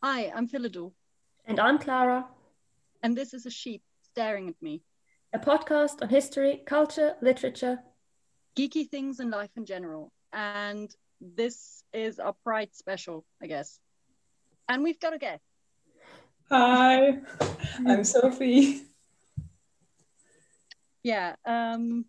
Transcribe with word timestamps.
Hi, 0.00 0.30
I'm 0.32 0.46
Philidor. 0.46 0.92
And 1.44 1.58
I'm 1.58 1.76
Clara. 1.76 2.24
And 3.02 3.18
this 3.18 3.34
is 3.34 3.46
a 3.46 3.50
sheep 3.50 3.82
staring 4.04 4.48
at 4.48 4.54
me. 4.62 4.84
A 5.32 5.40
podcast 5.40 6.00
on 6.00 6.08
history, 6.08 6.62
culture, 6.64 7.16
literature, 7.20 7.80
geeky 8.56 8.88
things 8.88 9.18
in 9.18 9.28
life 9.28 9.50
in 9.56 9.66
general. 9.66 10.12
And 10.32 10.88
this 11.20 11.82
is 11.92 12.20
our 12.20 12.32
Pride 12.44 12.76
special, 12.76 13.24
I 13.42 13.48
guess. 13.48 13.80
And 14.68 14.84
we've 14.84 15.00
got 15.00 15.14
a 15.14 15.18
guest. 15.18 15.42
Hi, 16.48 17.18
I'm 17.84 18.04
Sophie. 18.04 18.82
Yeah. 21.02 21.34
Um, 21.44 22.04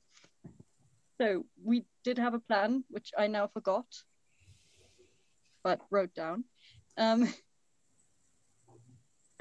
so 1.20 1.44
we 1.64 1.86
did 2.04 2.20
have 2.20 2.36
a 2.36 2.40
plan, 2.40 2.84
which 2.92 3.14
I 3.18 3.26
now 3.26 3.48
forgot, 3.48 3.88
but 5.64 5.82
wrote 5.90 6.14
down. 6.14 6.44
Um, 6.96 7.34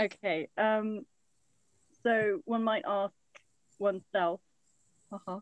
okay. 0.01 0.48
Um, 0.57 1.05
so 2.02 2.41
one 2.45 2.65
might 2.65 2.84
ask 2.87 3.15
oneself, 3.79 4.41
uh-huh, 5.12 5.41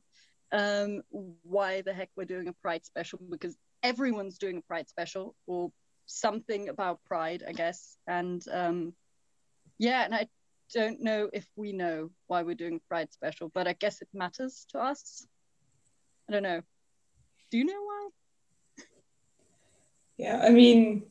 um, 0.53 1.03
why 1.43 1.83
the 1.83 1.93
heck 1.93 2.11
we're 2.17 2.25
doing 2.25 2.49
a 2.49 2.53
Pride 2.53 2.85
special 2.85 3.21
because 3.31 3.57
everyone's 3.83 4.39
doing 4.39 4.59
a 4.59 4.63
Pride 4.63 4.89
special 4.89 5.35
or 5.47 5.71
something 6.07 6.69
about 6.69 7.05
Pride, 7.05 7.43
I 7.47 7.53
guess. 7.53 7.97
And 8.07 8.43
um, 8.51 8.95
yeah, 9.79 10.05
and 10.05 10.15
I 10.15 10.29
don't 10.75 11.01
know 11.03 11.29
if 11.33 11.47
we 11.57 11.73
know 11.73 12.11
why 12.27 12.43
we're 12.43 12.55
doing 12.55 12.77
a 12.77 12.89
Pride 12.89 13.13
special, 13.13 13.51
but 13.53 13.69
I 13.69 13.75
guess 13.75 14.03
it 14.03 14.09
matters 14.13 14.67
to 14.71 14.79
us. 14.79 15.27
I 16.29 16.33
don't 16.33 16.43
know. 16.43 16.63
Do 17.51 17.59
you 17.59 17.65
know 17.65 17.83
why? 17.83 18.09
Yeah, 20.17 20.41
I 20.43 20.51
mean, 20.51 21.05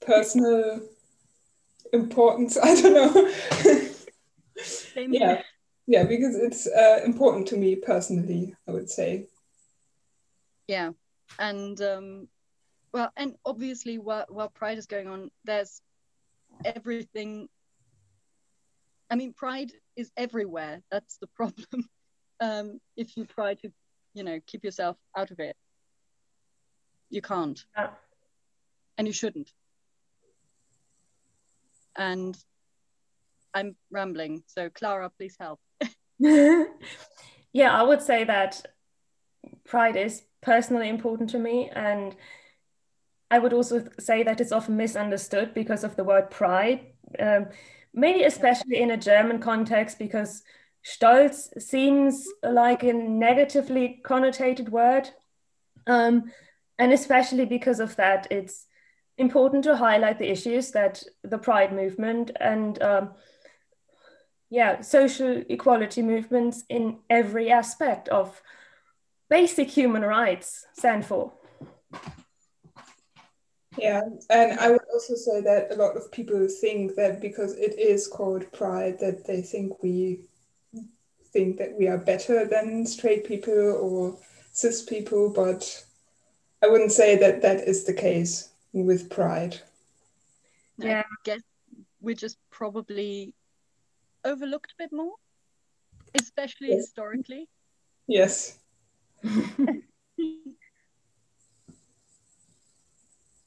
personal 0.00 0.80
importance. 1.92 2.56
I 2.62 2.80
don't 2.80 2.94
know. 2.94 3.30
yeah, 4.96 5.42
yeah, 5.86 6.04
because 6.04 6.36
it's 6.36 6.66
uh, 6.66 7.00
important 7.04 7.48
to 7.48 7.56
me 7.56 7.76
personally. 7.76 8.54
I 8.68 8.72
would 8.72 8.90
say. 8.90 9.26
Yeah, 10.68 10.90
and 11.38 11.80
um, 11.80 12.28
well, 12.92 13.10
and 13.16 13.34
obviously, 13.44 13.98
while 13.98 14.26
while 14.28 14.48
Pride 14.48 14.78
is 14.78 14.86
going 14.86 15.08
on, 15.08 15.30
there's 15.44 15.80
everything. 16.64 17.48
I 19.10 19.16
mean, 19.16 19.32
Pride 19.34 19.72
is 19.96 20.10
everywhere. 20.16 20.82
That's 20.90 21.18
the 21.18 21.26
problem. 21.36 21.88
um, 22.40 22.80
if 22.96 23.16
you 23.16 23.24
try 23.24 23.54
to, 23.54 23.72
you 24.14 24.24
know, 24.24 24.40
keep 24.46 24.64
yourself 24.64 24.96
out 25.16 25.30
of 25.30 25.38
it, 25.38 25.56
you 27.10 27.22
can't, 27.22 27.62
yeah. 27.76 27.90
and 28.98 29.06
you 29.06 29.12
shouldn't. 29.12 29.50
And 31.96 32.36
I'm 33.54 33.76
rambling, 33.90 34.42
so 34.46 34.70
Clara, 34.70 35.10
please 35.10 35.36
help. 35.38 35.60
yeah, 36.18 37.72
I 37.72 37.82
would 37.82 38.02
say 38.02 38.24
that 38.24 38.64
pride 39.64 39.96
is 39.96 40.22
personally 40.40 40.88
important 40.88 41.30
to 41.30 41.38
me. 41.38 41.70
And 41.74 42.14
I 43.30 43.38
would 43.38 43.52
also 43.52 43.88
say 43.98 44.22
that 44.22 44.40
it's 44.40 44.52
often 44.52 44.76
misunderstood 44.76 45.54
because 45.54 45.84
of 45.84 45.96
the 45.96 46.04
word 46.04 46.30
pride, 46.30 46.92
um, 47.18 47.46
maybe 47.94 48.24
especially 48.24 48.80
in 48.80 48.90
a 48.90 48.96
German 48.96 49.38
context, 49.38 49.98
because 49.98 50.42
Stolz 50.84 51.48
seems 51.60 52.26
like 52.42 52.82
a 52.82 52.92
negatively 52.92 54.00
connotated 54.04 54.68
word. 54.68 55.08
Um, 55.86 56.30
and 56.78 56.92
especially 56.92 57.44
because 57.44 57.80
of 57.80 57.96
that, 57.96 58.26
it's 58.30 58.66
important 59.18 59.64
to 59.64 59.76
highlight 59.76 60.18
the 60.18 60.30
issues 60.30 60.70
that 60.72 61.02
the 61.22 61.38
pride 61.38 61.72
movement 61.72 62.30
and 62.40 62.80
um, 62.82 63.10
yeah, 64.50 64.80
social 64.82 65.42
equality 65.48 66.02
movements 66.02 66.64
in 66.68 66.98
every 67.08 67.50
aspect 67.50 68.08
of 68.08 68.42
basic 69.30 69.70
human 69.70 70.02
rights 70.02 70.66
stand 70.74 71.06
for. 71.06 71.32
Yeah, 73.78 74.02
and 74.28 74.60
I 74.60 74.70
would 74.70 74.82
also 74.92 75.14
say 75.14 75.40
that 75.40 75.72
a 75.72 75.76
lot 75.76 75.96
of 75.96 76.12
people 76.12 76.46
think 76.46 76.94
that 76.96 77.22
because 77.22 77.56
it 77.56 77.78
is 77.78 78.06
called 78.06 78.52
pride, 78.52 78.98
that 79.00 79.26
they 79.26 79.40
think 79.40 79.82
we 79.82 80.20
think 81.32 81.56
that 81.56 81.74
we 81.78 81.88
are 81.88 81.96
better 81.96 82.44
than 82.44 82.84
straight 82.84 83.24
people 83.24 83.54
or 83.54 84.18
cis 84.52 84.82
people, 84.82 85.30
but 85.30 85.82
I 86.62 86.68
wouldn't 86.68 86.92
say 86.92 87.16
that 87.16 87.40
that 87.40 87.66
is 87.66 87.84
the 87.84 87.94
case 87.94 88.51
with 88.72 89.10
pride. 89.10 89.60
Yeah, 90.78 91.00
I 91.00 91.16
guess 91.24 91.42
we're 92.00 92.14
just 92.14 92.38
probably 92.50 93.34
overlooked 94.24 94.72
a 94.72 94.82
bit 94.82 94.92
more, 94.92 95.14
especially 96.14 96.68
yes. 96.68 96.86
historically. 96.86 97.48
Yes. 98.06 98.58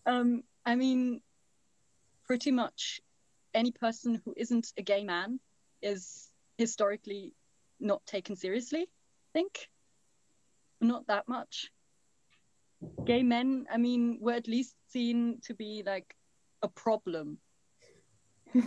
um, 0.05 0.43
I 0.65 0.75
mean, 0.75 1.21
pretty 2.25 2.51
much 2.51 3.01
any 3.53 3.71
person 3.71 4.21
who 4.25 4.33
isn't 4.37 4.73
a 4.77 4.81
gay 4.81 5.03
man 5.03 5.39
is 5.81 6.29
historically 6.57 7.33
not 7.79 8.05
taken 8.05 8.35
seriously, 8.35 8.81
I 8.83 9.31
think. 9.33 9.69
Not 10.81 11.07
that 11.07 11.27
much. 11.27 11.71
Gay 13.05 13.23
men, 13.23 13.65
I 13.71 13.77
mean, 13.77 14.17
were 14.21 14.33
at 14.33 14.47
least 14.47 14.75
seen 14.89 15.39
to 15.43 15.53
be 15.53 15.83
like 15.85 16.15
a 16.61 16.67
problem. 16.67 17.37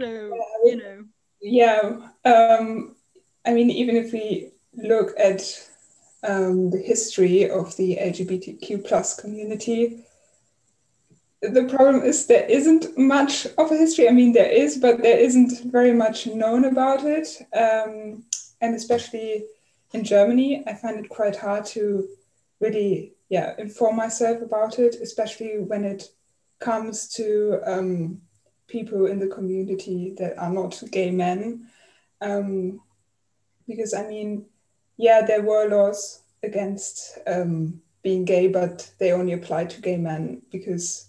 So, 0.00 0.06
you 0.64 0.76
know. 0.76 1.04
Yeah. 1.40 2.08
Um, 2.24 2.96
I 3.44 3.52
mean, 3.52 3.70
even 3.70 3.96
if 3.96 4.12
we 4.12 4.50
look 4.74 5.12
at 5.18 5.42
um, 6.22 6.70
the 6.70 6.78
history 6.78 7.48
of 7.48 7.76
the 7.76 7.96
LGBTQ 7.96 8.86
plus 8.86 9.14
community, 9.20 10.04
the 11.42 11.64
problem 11.64 12.02
is 12.02 12.26
there 12.26 12.46
isn't 12.46 12.96
much 12.96 13.46
of 13.58 13.70
a 13.70 13.76
history. 13.76 14.08
I 14.08 14.12
mean, 14.12 14.32
there 14.32 14.50
is, 14.50 14.78
but 14.78 15.02
there 15.02 15.18
isn't 15.18 15.70
very 15.70 15.92
much 15.92 16.26
known 16.26 16.64
about 16.64 17.04
it. 17.04 17.28
Um, 17.52 18.24
and 18.60 18.74
especially 18.74 19.44
in 19.94 20.04
Germany, 20.04 20.64
I 20.66 20.74
find 20.74 20.98
it 20.98 21.08
quite 21.08 21.36
hard 21.36 21.64
to 21.66 22.08
really, 22.60 23.14
yeah, 23.28 23.54
inform 23.58 23.96
myself 23.96 24.42
about 24.42 24.78
it, 24.78 24.96
especially 24.96 25.60
when 25.60 25.84
it 25.84 26.08
comes 26.58 27.08
to 27.14 27.60
um, 27.64 28.20
people 28.66 29.06
in 29.06 29.20
the 29.20 29.28
community 29.28 30.14
that 30.18 30.36
are 30.36 30.50
not 30.50 30.82
gay 30.90 31.10
men. 31.10 31.68
Um, 32.20 32.80
because 33.68 33.94
I 33.94 34.06
mean, 34.06 34.46
yeah, 34.96 35.22
there 35.24 35.42
were 35.42 35.68
laws 35.68 36.22
against 36.42 37.18
um, 37.26 37.80
being 38.02 38.24
gay, 38.24 38.48
but 38.48 38.90
they 38.98 39.12
only 39.12 39.32
applied 39.32 39.70
to 39.70 39.80
gay 39.80 39.96
men 39.96 40.42
because 40.50 41.06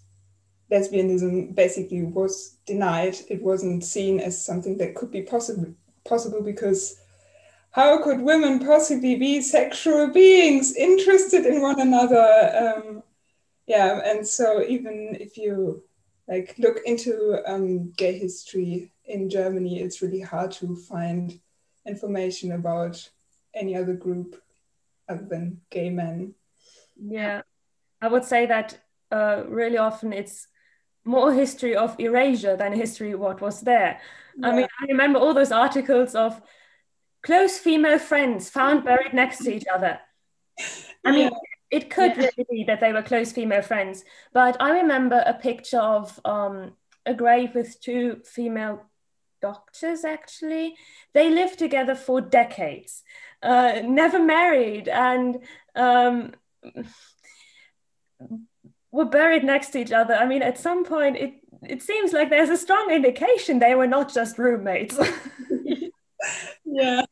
lesbianism 0.71 1.55
basically 1.55 2.03
was 2.03 2.57
denied. 2.67 3.15
It 3.29 3.41
wasn't 3.41 3.83
seen 3.83 4.19
as 4.19 4.43
something 4.43 4.77
that 4.77 4.95
could 4.95 5.11
be 5.11 5.23
possible 5.23 5.73
possible 6.05 6.43
because 6.43 7.01
how 7.75 8.01
could 8.01 8.21
women 8.21 8.65
possibly 8.65 9.17
be 9.17 9.41
sexual 9.41 10.07
beings 10.07 10.73
interested 10.77 11.45
in 11.45 11.61
one 11.61 11.81
another? 11.81 12.25
Um, 12.55 13.03
yeah, 13.67 13.99
and 14.05 14.25
so 14.25 14.63
even 14.65 15.17
if 15.19 15.37
you 15.37 15.83
like 16.25 16.55
look 16.57 16.77
into 16.85 17.41
um, 17.45 17.91
gay 17.97 18.17
history 18.17 18.93
in 19.03 19.29
Germany, 19.29 19.81
it's 19.81 20.01
really 20.01 20.21
hard 20.21 20.51
to 20.51 20.73
find 20.73 21.37
information 21.85 22.53
about 22.53 23.09
any 23.53 23.75
other 23.75 23.93
group 23.93 24.41
other 25.09 25.25
than 25.29 25.59
gay 25.69 25.89
men. 25.89 26.33
Yeah, 26.95 27.41
I 28.01 28.07
would 28.07 28.23
say 28.23 28.45
that 28.45 28.79
uh, 29.11 29.43
really 29.49 29.79
often 29.79 30.13
it's 30.13 30.47
more 31.03 31.33
history 31.33 31.75
of 31.75 31.99
erasure 31.99 32.55
than 32.55 32.71
history 32.71 33.11
of 33.11 33.19
what 33.19 33.41
was 33.41 33.59
there. 33.59 33.99
Yeah. 34.37 34.47
I 34.47 34.55
mean, 34.55 34.67
I 34.79 34.85
remember 34.85 35.19
all 35.19 35.33
those 35.33 35.51
articles 35.51 36.15
of 36.15 36.41
close 37.25 37.57
female 37.57 37.99
friends 37.99 38.49
found 38.49 38.85
buried 38.85 39.13
next 39.13 39.39
to 39.43 39.53
each 39.53 39.65
other. 39.73 39.99
I 41.03 41.11
mean. 41.11 41.31
It 41.71 41.89
could 41.89 42.15
yeah. 42.15 42.29
really 42.37 42.47
be 42.49 42.63
that 42.65 42.79
they 42.79 42.93
were 42.93 43.01
close 43.01 43.31
female 43.31 43.63
friends, 43.63 44.05
but 44.31 44.55
I 44.61 44.81
remember 44.81 45.21
a 45.25 45.33
picture 45.33 45.79
of 45.79 46.17
um, 46.23 46.73
a 47.05 47.13
grave 47.13 47.55
with 47.55 47.81
two 47.81 48.21
female 48.23 48.85
doctors 49.41 50.05
actually. 50.05 50.75
They 51.13 51.29
lived 51.29 51.57
together 51.59 51.95
for 51.95 52.21
decades, 52.21 53.03
uh, 53.41 53.81
never 53.83 54.19
married, 54.19 54.87
and 54.87 55.39
um, 55.75 56.33
were 58.91 59.05
buried 59.05 59.43
next 59.43 59.69
to 59.71 59.79
each 59.79 59.91
other. 59.91 60.13
I 60.13 60.27
mean, 60.27 60.43
at 60.43 60.57
some 60.57 60.85
point, 60.85 61.17
it 61.17 61.33
it 61.63 61.81
seems 61.81 62.13
like 62.13 62.29
there's 62.29 62.49
a 62.49 62.57
strong 62.57 62.91
indication 62.91 63.59
they 63.59 63.75
were 63.75 63.87
not 63.87 64.13
just 64.13 64.37
roommates. 64.37 64.97
yeah, 66.65 67.05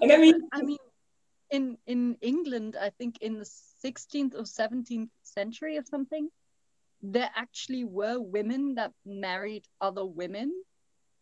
and 0.00 0.12
I 0.12 0.16
mean, 0.18 0.40
I 0.52 0.62
mean, 0.62 0.78
in 1.50 1.78
in 1.86 2.16
England, 2.20 2.76
I 2.80 2.90
think 2.90 3.18
in 3.20 3.38
the 3.38 3.44
16th 3.84 4.34
or 4.34 4.44
17th 4.44 5.10
century 5.22 5.78
or 5.78 5.84
something. 5.84 6.30
there 7.02 7.30
actually 7.34 7.84
were 7.84 8.20
women 8.20 8.74
that 8.76 8.92
married 9.04 9.66
other 9.80 10.04
women 10.06 10.52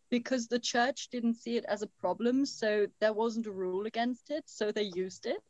because 0.09 0.47
the 0.47 0.59
church 0.59 1.09
didn't 1.11 1.35
see 1.35 1.57
it 1.57 1.65
as 1.65 1.81
a 1.83 1.87
problem, 2.01 2.45
so 2.45 2.87
there 2.99 3.13
wasn't 3.13 3.47
a 3.47 3.51
rule 3.51 3.85
against 3.85 4.31
it, 4.31 4.43
so 4.47 4.71
they 4.71 4.83
used 4.83 5.25
it. 5.25 5.41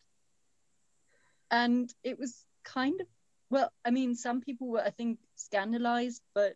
And 1.52 1.94
it 2.04 2.18
was 2.20 2.46
kind 2.64 3.00
of 3.02 3.08
well, 3.52 3.72
I 3.86 3.92
mean, 3.92 4.16
some 4.16 4.42
people 4.42 4.68
were, 4.70 4.82
I 4.84 4.92
think, 4.92 5.20
scandalized, 5.36 6.22
but 6.36 6.56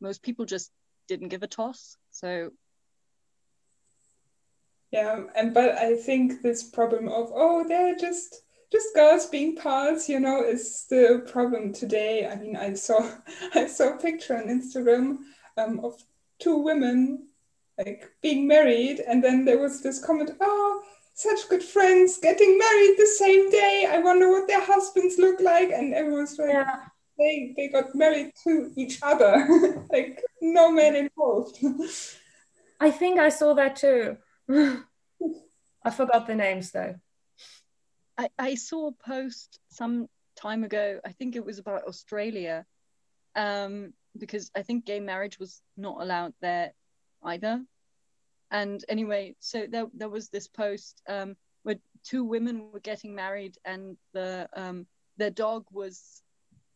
most 0.00 0.22
people 0.22 0.44
just 0.44 0.70
didn't 1.08 1.28
give 1.28 1.42
a 1.42 1.46
toss. 1.48 1.96
So 2.10 2.50
yeah, 4.92 5.24
and 5.36 5.54
but 5.54 5.70
I 5.76 5.94
think 5.96 6.42
this 6.42 6.64
problem 6.64 7.08
of 7.08 7.30
oh, 7.34 7.64
they're 7.66 7.96
just 7.96 8.42
just 8.72 8.94
girls 8.94 9.26
being 9.26 9.56
pals, 9.56 10.08
you 10.08 10.20
know, 10.20 10.44
is 10.44 10.86
the 10.88 11.24
problem 11.30 11.72
today. 11.72 12.26
I 12.26 12.36
mean, 12.36 12.56
I 12.56 12.74
saw 12.74 13.10
I 13.54 13.66
saw 13.66 13.94
a 13.94 13.98
picture 13.98 14.36
on 14.36 14.48
Instagram 14.48 15.18
um, 15.56 15.80
of 15.84 16.02
two 16.38 16.58
women 16.58 17.28
like 17.78 18.10
being 18.20 18.48
married, 18.48 19.00
and 19.00 19.22
then 19.22 19.44
there 19.44 19.58
was 19.58 19.80
this 19.80 20.04
comment, 20.04 20.32
oh, 20.40 20.82
such 21.14 21.48
good 21.48 21.62
friends 21.62 22.18
getting 22.18 22.58
married 22.58 22.94
the 22.98 23.06
same 23.06 23.50
day. 23.50 23.88
I 23.88 23.98
wonder 23.98 24.28
what 24.28 24.48
their 24.48 24.64
husbands 24.64 25.18
look 25.18 25.40
like, 25.40 25.70
and 25.70 25.94
everyone's 25.94 26.38
like. 26.38 26.50
Yeah. 26.50 26.76
They, 27.18 27.52
they 27.54 27.68
got 27.68 27.94
married 27.94 28.32
to 28.44 28.72
each 28.76 28.98
other, 29.02 29.84
like 29.92 30.22
no 30.40 30.72
man 30.72 30.96
involved. 30.96 31.58
I 32.80 32.90
think 32.90 33.18
I 33.18 33.28
saw 33.28 33.52
that 33.52 33.76
too. 33.76 34.16
I 35.84 35.90
forgot 35.90 36.26
the 36.26 36.34
names 36.34 36.70
though. 36.70 36.94
I, 38.18 38.28
I 38.38 38.54
saw 38.54 38.88
a 38.88 38.92
post 38.92 39.58
some 39.70 40.08
time 40.36 40.64
ago. 40.64 41.00
I 41.04 41.12
think 41.12 41.36
it 41.36 41.44
was 41.44 41.58
about 41.58 41.84
Australia, 41.84 42.66
um, 43.36 43.92
because 44.18 44.50
I 44.56 44.62
think 44.62 44.84
gay 44.84 45.00
marriage 45.00 45.38
was 45.38 45.62
not 45.76 46.00
allowed 46.02 46.34
there 46.40 46.72
either. 47.22 47.64
And 48.50 48.84
anyway, 48.88 49.36
so 49.38 49.66
there 49.70 49.86
there 49.94 50.08
was 50.08 50.28
this 50.28 50.48
post 50.48 51.00
um, 51.08 51.36
where 51.62 51.76
two 52.04 52.24
women 52.24 52.72
were 52.72 52.80
getting 52.80 53.14
married, 53.14 53.56
and 53.64 53.96
the 54.12 54.48
um, 54.54 54.86
their 55.16 55.30
dog 55.30 55.66
was 55.70 56.22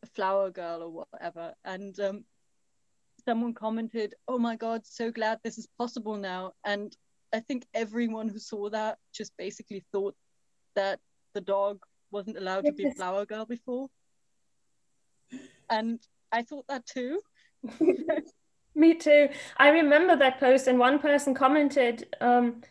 a 0.03 0.07
flower 0.07 0.51
girl 0.51 0.83
or 0.83 1.07
whatever, 1.11 1.55
and 1.65 1.99
um, 1.99 2.25
someone 3.25 3.55
commented, 3.55 4.15
"Oh 4.29 4.39
my 4.39 4.55
God, 4.55 4.87
so 4.87 5.11
glad 5.11 5.41
this 5.43 5.59
is 5.59 5.67
possible 5.77 6.17
now." 6.17 6.53
And 6.65 6.97
I 7.35 7.41
think 7.41 7.67
everyone 7.75 8.29
who 8.29 8.39
saw 8.39 8.71
that 8.71 8.99
just 9.13 9.37
basically 9.37 9.83
thought 9.91 10.15
that 10.77 11.01
the 11.35 11.41
dog 11.41 11.83
wasn't 12.13 12.39
allowed 12.39 12.65
to 12.67 12.73
be 12.73 12.89
flower 12.93 13.27
girl 13.27 13.45
before. 13.45 13.89
And 15.69 15.99
I 16.31 16.43
thought 16.43 16.67
that 16.69 16.87
too. 16.87 17.21
Me 18.77 18.95
too. 18.95 19.29
I 19.57 19.71
remember 19.71 20.15
that 20.17 20.39
post, 20.39 20.69
and 20.69 20.79
one 20.79 21.01
person 21.01 21.35
commented, 21.35 22.07
um, 22.21 22.63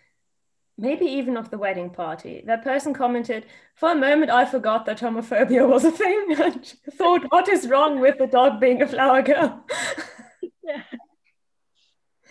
maybe 0.78 1.06
even 1.06 1.36
of 1.36 1.50
the 1.50 1.58
wedding 1.58 1.90
party. 1.90 2.42
That 2.46 2.64
person 2.64 2.94
commented, 2.94 3.46
For 3.76 3.92
a 3.92 3.96
moment, 3.96 4.32
I 4.32 4.46
forgot 4.46 4.86
that 4.86 5.00
homophobia 5.00 5.68
was 5.76 5.84
a 5.84 5.92
thing 5.92 6.36
and 6.42 6.74
thought, 6.98 7.24
What 7.32 7.50
is 7.50 7.68
wrong 7.68 8.00
with 8.00 8.18
the 8.18 8.28
dog 8.28 8.62
being 8.62 8.82
a 8.82 8.88
flower 8.88 9.22
girl? 9.22 9.66
yeah. 10.64 10.84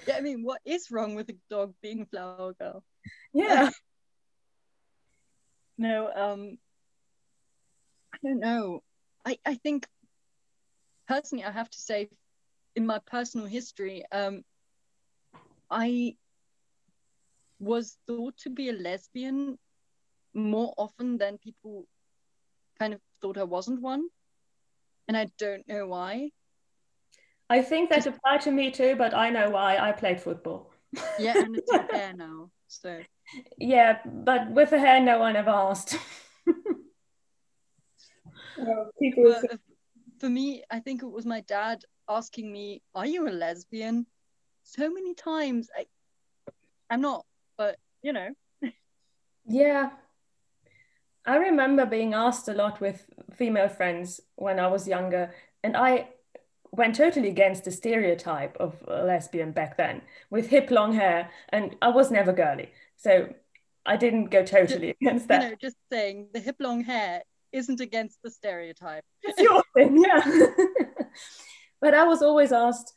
Yeah, 0.06 0.16
I 0.16 0.20
mean, 0.20 0.42
what 0.42 0.60
is 0.64 0.90
wrong 0.90 1.14
with 1.14 1.28
a 1.30 1.36
dog 1.48 1.74
being 1.82 2.02
a 2.02 2.06
flower 2.06 2.54
girl? 2.54 2.84
Yeah. 3.32 3.70
no, 5.78 6.10
um, 6.14 6.58
I 8.12 8.18
don't 8.22 8.40
know. 8.40 8.82
I, 9.24 9.38
I 9.44 9.54
think 9.54 9.86
personally, 11.08 11.44
I 11.44 11.50
have 11.50 11.70
to 11.70 11.78
say, 11.78 12.10
in 12.74 12.86
my 12.86 12.98
personal 13.06 13.46
history, 13.46 14.04
um, 14.10 14.42
I 15.70 16.16
was 17.60 17.96
thought 18.06 18.36
to 18.38 18.50
be 18.50 18.68
a 18.68 18.72
lesbian 18.72 19.58
more 20.34 20.74
often 20.76 21.18
than 21.18 21.38
people 21.38 21.86
kind 22.78 22.94
of 22.94 23.00
thought 23.20 23.38
I 23.38 23.44
wasn't 23.44 23.80
one. 23.80 24.08
And 25.08 25.16
I 25.16 25.28
don't 25.38 25.66
know 25.68 25.86
why. 25.86 26.30
I 27.52 27.60
think 27.60 27.90
that 27.90 28.06
applied 28.06 28.40
to 28.42 28.50
me 28.50 28.70
too, 28.70 28.96
but 28.96 29.12
I 29.12 29.28
know 29.28 29.50
why. 29.50 29.76
I 29.76 29.92
played 29.92 30.18
football. 30.18 30.72
yeah, 31.18 31.36
and 31.38 31.54
it's 31.54 31.70
your 31.70 31.86
hair 31.92 32.14
now. 32.16 32.50
So 32.66 33.02
yeah, 33.58 33.98
but 34.06 34.50
with 34.50 34.70
the 34.70 34.78
hair, 34.78 35.02
no 35.02 35.18
one 35.18 35.36
ever 35.36 35.50
asked. 35.50 35.98
well, 38.56 38.90
people. 38.98 39.24
Well, 39.24 39.42
uh, 39.52 39.56
for 40.18 40.30
me, 40.30 40.62
I 40.70 40.80
think 40.80 41.02
it 41.02 41.10
was 41.10 41.26
my 41.26 41.42
dad 41.42 41.84
asking 42.08 42.50
me, 42.50 42.80
"Are 42.94 43.04
you 43.04 43.28
a 43.28 43.34
lesbian?" 43.44 44.06
So 44.62 44.90
many 44.90 45.14
times. 45.14 45.68
I, 45.76 45.84
I'm 46.88 47.02
not, 47.02 47.26
but 47.58 47.76
you 48.00 48.14
know. 48.14 48.30
yeah, 49.44 49.90
I 51.26 51.36
remember 51.36 51.84
being 51.84 52.14
asked 52.14 52.48
a 52.48 52.54
lot 52.54 52.80
with 52.80 53.10
female 53.34 53.68
friends 53.68 54.22
when 54.36 54.58
I 54.58 54.68
was 54.68 54.88
younger, 54.88 55.34
and 55.62 55.76
I 55.76 56.08
went 56.72 56.96
totally 56.96 57.28
against 57.28 57.64
the 57.64 57.70
stereotype 57.70 58.56
of 58.58 58.74
a 58.88 59.04
lesbian 59.04 59.52
back 59.52 59.76
then 59.76 60.00
with 60.30 60.48
hip 60.48 60.70
long 60.70 60.92
hair 60.94 61.30
and 61.50 61.76
i 61.82 61.88
was 61.88 62.10
never 62.10 62.32
girly 62.32 62.70
so 62.96 63.28
i 63.86 63.96
didn't 63.96 64.30
go 64.30 64.42
totally 64.42 64.90
against 65.00 65.28
that. 65.28 65.42
you 65.42 65.50
know, 65.50 65.56
just 65.60 65.76
saying 65.90 66.26
the 66.32 66.40
hip 66.40 66.56
long 66.58 66.82
hair 66.82 67.22
isn't 67.52 67.80
against 67.80 68.18
the 68.24 68.30
stereotype. 68.30 69.04
It's 69.22 69.38
your 69.38 69.62
thing 69.74 70.02
yeah. 70.02 70.22
But 71.80 71.94
i 71.94 72.04
was 72.04 72.22
always 72.22 72.52
asked 72.52 72.94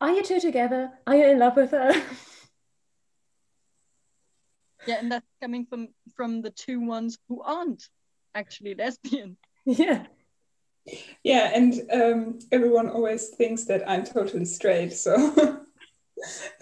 are 0.00 0.10
you 0.10 0.24
two 0.24 0.40
together? 0.40 0.90
Are 1.06 1.14
you 1.14 1.26
in 1.26 1.38
love 1.38 1.54
with 1.54 1.70
her? 1.70 1.92
Yeah 4.84 4.96
and 4.98 5.12
that's 5.12 5.28
coming 5.40 5.64
from 5.64 5.88
from 6.16 6.42
the 6.42 6.50
two 6.50 6.80
ones 6.80 7.16
who 7.28 7.40
aren't 7.40 7.88
actually 8.34 8.74
lesbian. 8.74 9.36
Yeah 9.64 10.06
yeah 11.22 11.50
and 11.54 11.80
um, 11.92 12.38
everyone 12.50 12.88
always 12.88 13.28
thinks 13.28 13.64
that 13.64 13.88
i'm 13.88 14.04
totally 14.04 14.44
straight 14.44 14.92
so. 14.92 15.14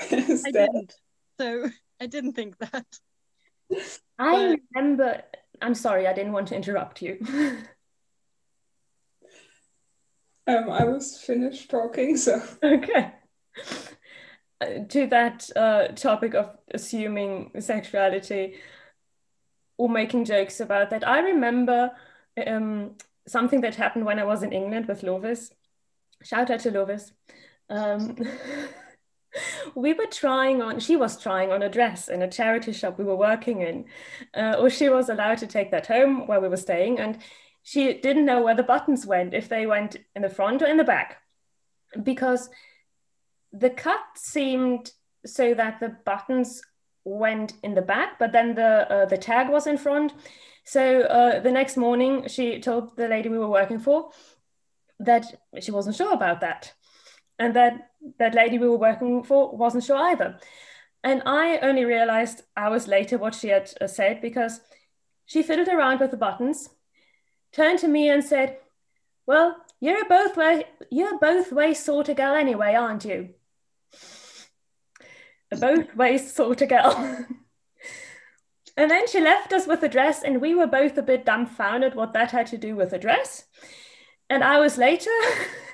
I 0.01 0.51
didn't 0.51 0.95
so 1.39 1.69
i 2.01 2.07
didn't 2.07 2.33
think 2.33 2.59
that. 2.59 2.87
I 4.19 4.57
but... 4.57 4.61
remember 4.75 5.23
i'm 5.63 5.75
sorry 5.75 6.07
i 6.07 6.13
didn't 6.13 6.33
want 6.33 6.49
to 6.49 6.57
interrupt 6.57 7.03
you. 7.03 7.19
Um, 10.47 10.71
i 10.71 10.83
was 10.85 11.17
finished 11.17 11.71
talking 11.71 12.17
so. 12.17 12.43
Okay. 12.61 13.13
Uh, 14.61 14.85
to 14.89 15.07
that 15.07 15.49
uh, 15.55 15.89
topic 15.89 16.35
of 16.35 16.57
assuming 16.75 17.53
sexuality 17.61 18.57
or 19.77 19.89
making 19.89 20.25
jokes 20.25 20.61
about 20.61 20.91
that 20.91 21.07
i 21.07 21.21
remember 21.21 21.93
um, 22.47 22.97
something 23.27 23.61
that 23.63 23.77
happened 23.77 24.07
when 24.07 24.19
I 24.19 24.25
was 24.25 24.43
in 24.43 24.53
England 24.53 24.87
with 24.87 25.03
Lovis. 25.03 25.51
Shout 26.23 26.51
out 26.51 26.61
to 26.61 26.71
Lovis. 26.71 27.13
Um, 27.69 28.17
we 29.75 29.93
were 29.93 30.07
trying 30.07 30.63
on, 30.63 30.81
she 30.81 30.97
was 30.97 31.21
trying 31.21 31.53
on 31.53 31.63
a 31.63 31.69
dress 31.69 32.09
in 32.09 32.23
a 32.23 32.31
charity 32.31 32.73
shop 32.73 32.99
we 32.99 33.05
were 33.05 33.17
working 33.17 33.63
in, 33.63 33.85
uh, 34.35 34.57
or 34.59 34.71
she 34.71 34.89
was 34.89 35.09
allowed 35.09 35.39
to 35.39 35.47
take 35.47 35.71
that 35.71 35.87
home 35.87 36.27
where 36.27 36.41
we 36.41 36.49
were 36.49 36.57
staying. 36.57 36.99
And 36.99 37.19
she 37.63 37.95
didn't 37.95 38.27
know 38.27 38.43
where 38.43 38.55
the 38.55 38.63
buttons 38.63 39.07
went, 39.07 39.35
if 39.35 39.49
they 39.49 39.67
went 39.67 39.97
in 40.15 40.23
the 40.23 40.31
front 40.31 40.63
or 40.63 40.67
in 40.67 40.77
the 40.77 40.85
back, 40.85 41.19
because 42.03 42.49
the 43.53 43.71
cut 43.71 44.01
seemed 44.17 44.93
so 45.27 45.55
that 45.55 45.81
the 45.81 45.97
buttons 46.05 46.63
went 47.05 47.55
in 47.63 47.75
the 47.75 47.83
back, 47.83 48.19
but 48.19 48.33
then 48.33 48.55
the 48.55 48.91
uh, 48.91 49.05
the 49.07 49.19
tag 49.19 49.49
was 49.49 49.67
in 49.67 49.79
front. 49.79 50.13
So 50.71 51.01
uh, 51.01 51.41
the 51.41 51.51
next 51.51 51.77
morning, 51.77 52.29
she 52.29 52.61
told 52.61 52.95
the 52.95 53.09
lady 53.09 53.29
we 53.29 53.41
were 53.41 53.51
working 53.51 53.81
for 53.81 54.11
that 55.01 55.25
she 55.61 55.73
wasn't 55.73 55.97
sure 55.97 56.13
about 56.13 56.43
that, 56.43 56.73
and 57.41 57.55
that 57.57 57.91
that 58.21 58.37
lady 58.37 58.57
we 58.57 58.69
were 58.69 58.79
working 58.79 59.25
for 59.25 59.51
wasn't 59.57 59.83
sure 59.83 59.97
either. 59.97 60.39
And 61.03 61.25
I 61.27 61.59
only 61.59 61.85
realized 61.85 62.43
hours 62.57 62.87
later 62.87 63.19
what 63.19 63.35
she 63.35 63.49
had 63.49 63.69
uh, 63.81 63.89
said 63.89 64.21
because 64.21 64.61
she 65.27 65.43
fiddled 65.43 65.67
around 65.67 65.99
with 65.99 66.13
the 66.13 66.17
buttons, 66.17 66.69
turned 67.51 67.81
to 67.81 67.89
me 67.89 68.09
and 68.09 68.23
said, 68.23 68.59
"Well, 69.27 69.57
you're 69.81 70.09
both 70.09 70.37
way 70.37 70.67
you're 70.89 71.19
both 71.19 71.51
ways 71.51 71.85
sort 71.85 72.09
of 72.09 72.17
girl 72.17 72.37
anyway, 72.37 72.77
aren't 72.77 73.05
you?" 73.05 73.31
both 75.51 75.97
ways 75.97 76.33
sort 76.33 76.63
of 76.63 76.69
girl. 76.69 77.27
And 78.81 78.91
then 78.91 79.07
she 79.07 79.21
left 79.21 79.53
us 79.53 79.67
with 79.67 79.83
a 79.83 79.91
dress, 79.91 80.23
and 80.23 80.41
we 80.41 80.55
were 80.55 80.67
both 80.67 80.97
a 80.97 81.03
bit 81.03 81.27
dumbfounded 81.27 81.95
what 81.95 82.15
that 82.15 82.31
had 82.31 82.47
to 82.47 82.57
do 82.57 82.75
with 82.75 82.95
a 82.95 82.99
dress. 82.99 83.45
And 84.31 84.43
hours 84.43 84.79
later, 84.79 85.11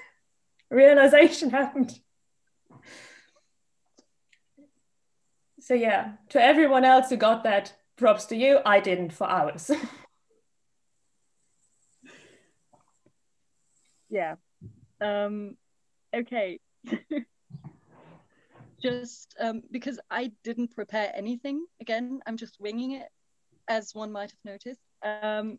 realization 0.72 1.50
happened. 1.50 2.00
So, 5.60 5.74
yeah, 5.74 6.14
to 6.30 6.42
everyone 6.42 6.84
else 6.84 7.08
who 7.08 7.16
got 7.16 7.44
that, 7.44 7.74
props 7.96 8.24
to 8.26 8.36
you. 8.36 8.58
I 8.66 8.80
didn't 8.80 9.12
for 9.12 9.30
hours. 9.30 9.70
yeah. 14.10 14.34
Um, 15.00 15.56
okay. 16.12 16.58
just 18.90 19.34
um, 19.40 19.62
because 19.70 19.98
I 20.10 20.32
didn't 20.44 20.74
prepare 20.74 21.12
anything. 21.14 21.66
Again, 21.80 22.20
I'm 22.26 22.36
just 22.36 22.56
winging 22.60 22.92
it, 22.92 23.08
as 23.68 23.94
one 23.94 24.12
might 24.12 24.30
have 24.30 24.44
noticed. 24.44 24.80
Um, 25.02 25.58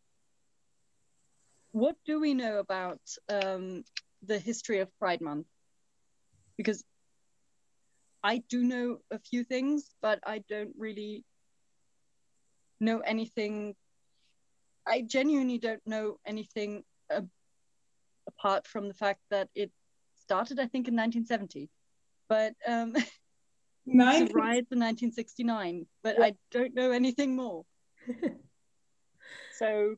what 1.72 1.96
do 2.06 2.20
we 2.20 2.34
know 2.34 2.60
about 2.60 3.02
um, 3.30 3.84
the 4.24 4.40
history 4.40 4.80
of 4.80 4.98
Pride 5.00 5.22
Month? 5.22 5.48
Because 6.58 6.84
I 8.24 8.44
do 8.50 8.64
know 8.64 9.00
a 9.12 9.20
few 9.20 9.44
things, 9.44 9.96
but 10.02 10.20
I 10.26 10.44
don't 10.50 10.74
really 10.78 11.24
know 12.80 13.00
anything. 13.00 13.76
I 14.88 15.02
genuinely 15.02 15.60
don't 15.60 15.86
know 15.86 16.18
anything 16.26 16.84
uh, 17.14 17.22
apart 18.28 18.68
from 18.68 18.88
the 18.88 18.94
fact 18.94 19.20
that 19.30 19.50
it 19.56 19.72
started, 20.16 20.60
I 20.60 20.68
think, 20.68 20.88
in 20.88 20.96
1970. 20.96 21.70
But 22.30 22.54
um, 22.68 22.94
19... 23.96 24.36
riots 24.36 24.72
in 24.72 24.80
1969, 24.80 25.86
but 26.04 26.22
I 26.22 26.36
don't 26.52 26.76
know 26.76 26.92
anything 26.92 27.36
more. 27.36 27.66
so. 29.58 29.96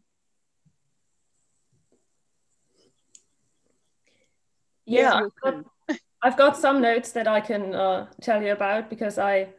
Yeah, 4.85 5.13
I've 5.13 5.35
got, 5.41 5.65
I've 6.21 6.37
got, 6.37 6.57
some 6.57 6.81
notes 6.81 7.11
that 7.11 7.27
I 7.27 7.41
can 7.41 7.75
uh, 7.75 8.07
tell 8.21 8.41
you 8.41 8.51
about 8.51 8.89
because 8.89 9.17
I 9.17 9.49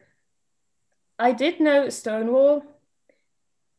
I 1.17 1.31
did 1.31 1.59
know 1.59 1.89
Stonewall 1.89 2.63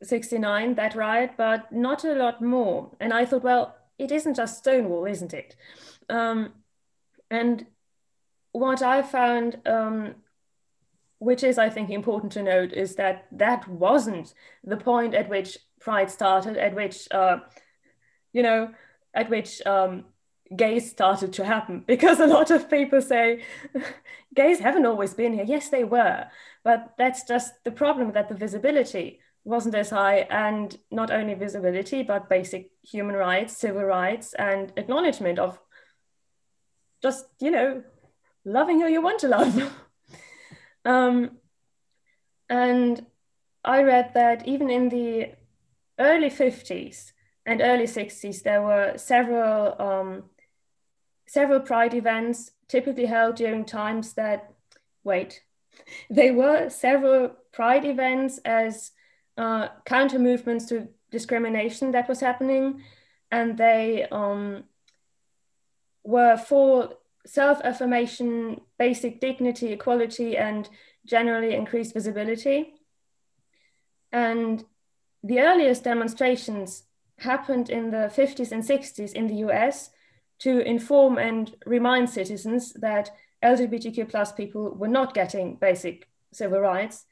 69, 0.02 0.75
that 0.75 0.94
riot, 0.94 1.32
but 1.37 1.73
not 1.73 2.04
a 2.04 2.14
lot 2.14 2.42
more. 2.42 2.90
And 3.00 3.12
I 3.12 3.25
thought, 3.25 3.42
well, 3.42 3.76
it 3.99 4.11
isn't 4.12 4.35
just 4.35 4.59
Stonewall, 4.59 5.06
isn't 5.06 5.32
it? 5.32 5.56
Um, 6.09 6.52
and 7.30 7.66
what 8.52 8.82
I 8.82 9.02
found, 9.02 9.61
um, 9.66 10.16
which 11.23 11.45
is, 11.45 11.57
I 11.57 11.69
think, 11.71 11.88
important 11.91 12.33
to 12.33 12.43
note, 12.43 12.73
is 12.73 12.97
that 12.97 13.26
that 13.31 13.69
wasn't 13.69 14.35
the 14.64 14.76
point 14.76 15.14
at 15.14 15.29
which 15.29 15.57
Pride 15.81 16.11
started, 16.11 16.57
at 16.57 16.75
which, 16.75 17.07
uh, 17.12 17.38
you 18.33 18.43
know, 18.43 18.71
at 19.14 19.31
which 19.31 19.64
um, 19.64 20.05
gays 20.55 20.91
started 20.91 21.33
to 21.35 21.45
happen. 21.45 21.85
Because 21.87 22.19
a 22.19 22.26
lot 22.26 22.50
of 22.50 22.69
people 22.69 23.00
say 23.00 23.45
gays 24.35 24.59
haven't 24.59 24.87
always 24.87 25.14
been 25.14 25.33
here. 25.33 25.45
Yes, 25.47 25.69
they 25.69 25.85
were. 25.85 26.26
But 26.64 26.95
that's 26.99 27.25
just 27.25 27.52
the 27.64 27.71
problem 27.71 28.12
that 28.12 28.29
the 28.29 28.35
visibility 28.35 29.21
wasn't 29.45 29.75
as 29.75 29.91
high 29.91 30.26
and 30.31 30.76
not 30.91 31.11
only 31.11 31.35
visibility 31.35 32.05
but 32.05 32.29
basic 32.29 32.71
human 32.83 33.17
rights 33.17 33.57
civil 33.57 33.83
rights 33.83 34.35
and 34.35 34.73
acknowledgement 34.76 35.37
of 35.37 35.59
just 37.02 37.26
you 37.41 37.50
know 37.50 37.83
loving 38.45 38.81
who 38.81 38.87
you 38.87 39.02
want 39.02 39.19
to 39.19 39.26
love 39.26 39.75
um, 40.85 41.31
and 42.49 43.07
i 43.65 43.83
read 43.83 44.12
that 44.15 44.47
even 44.47 44.71
in 44.71 44.89
the 44.89 45.31
early 45.99 46.31
50s 46.31 47.12
and 47.47 47.61
early 47.61 47.85
60s 47.87 48.43
there 48.43 48.62
were 48.62 48.95
several 48.97 49.81
um, 49.81 50.25
several 51.27 51.61
pride 51.61 51.95
events 51.95 52.53
typically 52.69 53.07
held 53.07 53.37
during 53.37 53.65
times 53.65 54.15
that 54.15 54.53
wait 55.05 55.43
there 56.11 56.35
were 56.35 56.69
several 56.69 57.31
pride 57.53 57.85
events 57.85 58.39
as 58.45 58.93
uh, 59.37 59.69
counter 59.85 60.19
movements 60.19 60.67
to 60.67 60.89
discrimination 61.11 61.93
that 61.93 62.09
was 62.09 62.21
happening, 62.21 62.83
and 63.31 63.57
they 63.57 64.07
um, 64.11 64.65
were 66.05 66.37
for 66.37 66.95
self 67.26 67.61
affirmation, 67.62 68.61
basic 68.79 69.21
dignity, 69.21 69.73
equality, 69.73 70.37
and 70.37 70.69
generally 71.05 71.55
increased 71.55 71.95
visibility. 71.95 72.75
And 74.12 74.64
the 75.23 75.41
earliest 75.41 75.85
demonstrations 75.85 76.85
happened 77.19 77.71
in 77.71 77.91
the 77.91 78.12
50s 78.14 78.52
and 78.52 78.62
60s 78.62 79.12
in 79.12 79.29
the 79.29 79.37
US 79.47 79.91
to 80.41 80.61
inform 80.61 81.19
and 81.19 81.55
remind 81.67 82.11
citizens 82.11 82.73
that 82.75 83.11
LGBTQ 83.43 84.09
plus 84.09 84.33
people 84.33 84.75
were 84.75 84.88
not 84.88 85.14
getting 85.14 85.57
basic 85.57 86.09
civil 86.33 86.61
rights 86.61 87.05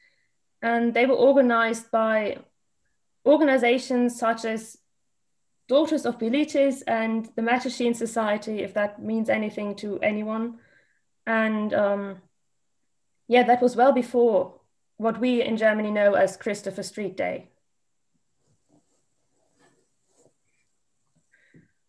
and 0.61 0.93
they 0.93 1.05
were 1.05 1.15
organized 1.15 1.89
by 1.91 2.37
organizations 3.25 4.17
such 4.17 4.45
as 4.45 4.77
Daughters 5.71 6.05
of 6.05 6.17
Bilitis 6.17 6.83
and 6.85 7.29
the 7.37 7.41
Mattachine 7.41 7.95
Society, 7.95 8.59
if 8.59 8.73
that 8.73 9.01
means 9.01 9.29
anything 9.29 9.73
to 9.75 9.97
anyone. 10.01 10.59
And 11.25 11.73
um, 11.73 12.17
yeah, 13.29 13.43
that 13.43 13.61
was 13.61 13.77
well 13.77 13.93
before 13.93 14.59
what 14.97 15.17
we 15.21 15.41
in 15.41 15.55
Germany 15.55 15.89
know 15.89 16.15
as 16.15 16.35
Christopher 16.35 16.83
Street 16.83 17.15
Day. 17.15 17.51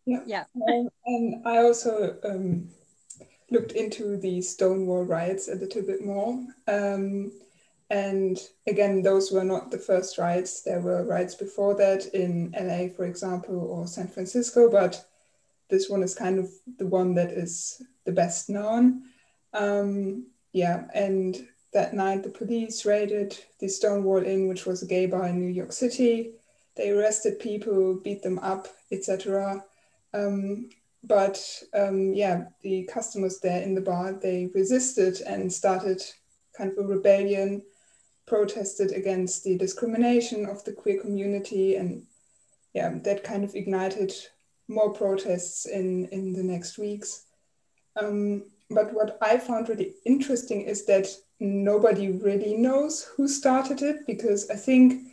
Yeah. 0.06 0.20
yeah. 0.26 0.44
Um, 0.68 0.88
and 1.04 1.44
I 1.44 1.56
also 1.56 2.18
um, 2.22 2.68
looked 3.50 3.72
into 3.72 4.16
the 4.16 4.42
Stonewall 4.42 5.02
riots 5.02 5.48
a 5.48 5.56
little 5.56 5.82
bit 5.82 6.06
more. 6.06 6.38
Um, 6.68 7.32
and 7.92 8.40
again, 8.66 9.02
those 9.02 9.30
were 9.30 9.44
not 9.44 9.70
the 9.70 9.76
first 9.76 10.16
riots. 10.16 10.62
There 10.62 10.80
were 10.80 11.04
riots 11.04 11.34
before 11.34 11.74
that 11.74 12.06
in 12.14 12.54
LA, 12.58 12.88
for 12.88 13.04
example, 13.04 13.60
or 13.60 13.86
San 13.86 14.08
Francisco, 14.08 14.70
but 14.70 15.04
this 15.68 15.90
one 15.90 16.02
is 16.02 16.14
kind 16.14 16.38
of 16.38 16.50
the 16.78 16.86
one 16.86 17.14
that 17.16 17.32
is 17.32 17.82
the 18.06 18.12
best 18.12 18.48
known. 18.48 19.02
Um, 19.52 20.24
yeah, 20.54 20.84
and 20.94 21.46
that 21.74 21.92
night 21.92 22.22
the 22.22 22.30
police 22.30 22.86
raided 22.86 23.38
the 23.60 23.68
Stonewall 23.68 24.24
Inn, 24.24 24.48
which 24.48 24.64
was 24.64 24.82
a 24.82 24.86
gay 24.86 25.04
bar 25.04 25.26
in 25.26 25.38
New 25.38 25.52
York 25.52 25.72
City. 25.72 26.32
They 26.76 26.92
arrested 26.92 27.40
people, 27.40 28.00
beat 28.02 28.22
them 28.22 28.38
up, 28.38 28.68
etc. 28.90 29.62
Um, 30.14 30.70
but 31.04 31.38
um, 31.74 32.14
yeah, 32.14 32.44
the 32.62 32.84
customers 32.84 33.40
there 33.40 33.60
in 33.60 33.74
the 33.74 33.82
bar 33.82 34.14
they 34.14 34.48
resisted 34.54 35.20
and 35.26 35.52
started 35.52 36.02
kind 36.56 36.72
of 36.72 36.78
a 36.78 36.88
rebellion 36.88 37.62
protested 38.26 38.92
against 38.92 39.44
the 39.44 39.56
discrimination 39.56 40.46
of 40.46 40.64
the 40.64 40.72
queer 40.72 41.00
community 41.00 41.76
and 41.76 42.02
yeah 42.74 42.92
that 43.02 43.24
kind 43.24 43.44
of 43.44 43.54
ignited 43.54 44.12
more 44.68 44.92
protests 44.92 45.66
in 45.66 46.06
in 46.06 46.32
the 46.32 46.42
next 46.42 46.78
weeks 46.78 47.24
um, 48.00 48.44
but 48.70 48.92
what 48.94 49.18
i 49.20 49.36
found 49.36 49.68
really 49.68 49.94
interesting 50.04 50.62
is 50.62 50.86
that 50.86 51.06
nobody 51.40 52.12
really 52.12 52.56
knows 52.56 53.08
who 53.16 53.26
started 53.26 53.82
it 53.82 54.06
because 54.06 54.48
i 54.50 54.56
think 54.56 55.08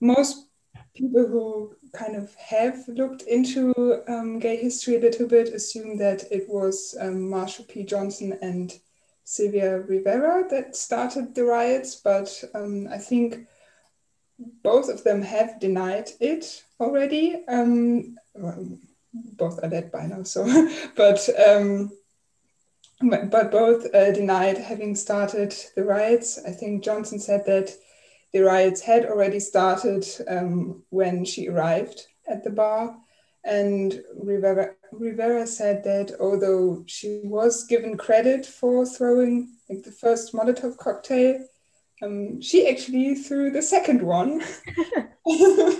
most 0.00 0.46
people 0.94 1.26
who 1.26 1.74
kind 1.92 2.16
of 2.16 2.34
have 2.34 2.86
looked 2.88 3.22
into 3.22 4.02
um, 4.08 4.38
gay 4.38 4.56
history 4.56 4.96
a 4.96 5.00
little 5.00 5.26
bit 5.26 5.48
assume 5.48 5.96
that 5.98 6.24
it 6.30 6.48
was 6.48 6.96
um, 7.00 7.46
P. 7.68 7.84
Johnson 7.84 8.38
and 8.42 8.72
Sylvia 9.26 9.80
Rivera 9.80 10.44
that 10.50 10.76
started 10.76 11.34
the 11.34 11.44
riots, 11.44 11.96
but 11.96 12.44
um, 12.54 12.86
I 12.88 12.98
think 12.98 13.48
both 14.62 14.88
of 14.88 15.02
them 15.02 15.20
have 15.20 15.58
denied 15.58 16.10
it 16.20 16.62
already. 16.78 17.42
Um, 17.48 18.16
well, 18.34 18.78
both 19.12 19.58
are 19.64 19.68
dead 19.68 19.90
by 19.90 20.06
now, 20.06 20.22
so 20.22 20.44
but 20.96 21.28
um, 21.44 21.90
but 23.02 23.50
both 23.50 23.92
uh, 23.92 24.12
denied 24.12 24.58
having 24.58 24.94
started 24.94 25.52
the 25.74 25.82
riots. 25.82 26.38
I 26.46 26.52
think 26.52 26.84
Johnson 26.84 27.18
said 27.18 27.44
that 27.46 27.74
the 28.32 28.42
riots 28.42 28.80
had 28.80 29.06
already 29.06 29.40
started 29.40 30.06
um, 30.28 30.84
when 30.90 31.24
she 31.24 31.48
arrived 31.48 32.06
at 32.28 32.44
the 32.44 32.50
bar, 32.50 32.96
and 33.46 34.02
Rivera, 34.16 34.74
Rivera 34.92 35.46
said 35.46 35.84
that 35.84 36.12
although 36.20 36.82
she 36.86 37.20
was 37.24 37.64
given 37.64 37.96
credit 37.96 38.44
for 38.44 38.84
throwing 38.84 39.56
like 39.70 39.84
the 39.84 39.92
first 39.92 40.34
Molotov 40.34 40.76
cocktail, 40.76 41.46
um, 42.02 42.40
she 42.40 42.68
actually 42.68 43.14
threw 43.14 43.50
the 43.50 43.62
second 43.62 44.02
one. 44.02 44.42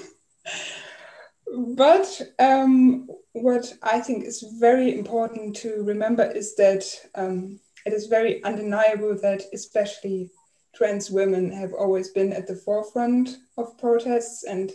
but 1.75 2.23
um, 2.39 3.09
what 3.33 3.73
I 3.83 4.01
think 4.01 4.25
is 4.25 4.45
very 4.59 4.97
important 4.97 5.57
to 5.57 5.83
remember 5.83 6.25
is 6.25 6.55
that 6.57 6.85
um, 7.17 7.59
it 7.85 7.93
is 7.93 8.07
very 8.07 8.43
undeniable 8.45 9.19
that 9.23 9.43
especially 9.53 10.31
trans 10.75 11.11
women 11.11 11.51
have 11.51 11.73
always 11.73 12.11
been 12.11 12.33
at 12.33 12.47
the 12.47 12.55
forefront 12.55 13.39
of 13.59 13.77
protests 13.79 14.45
and 14.45 14.73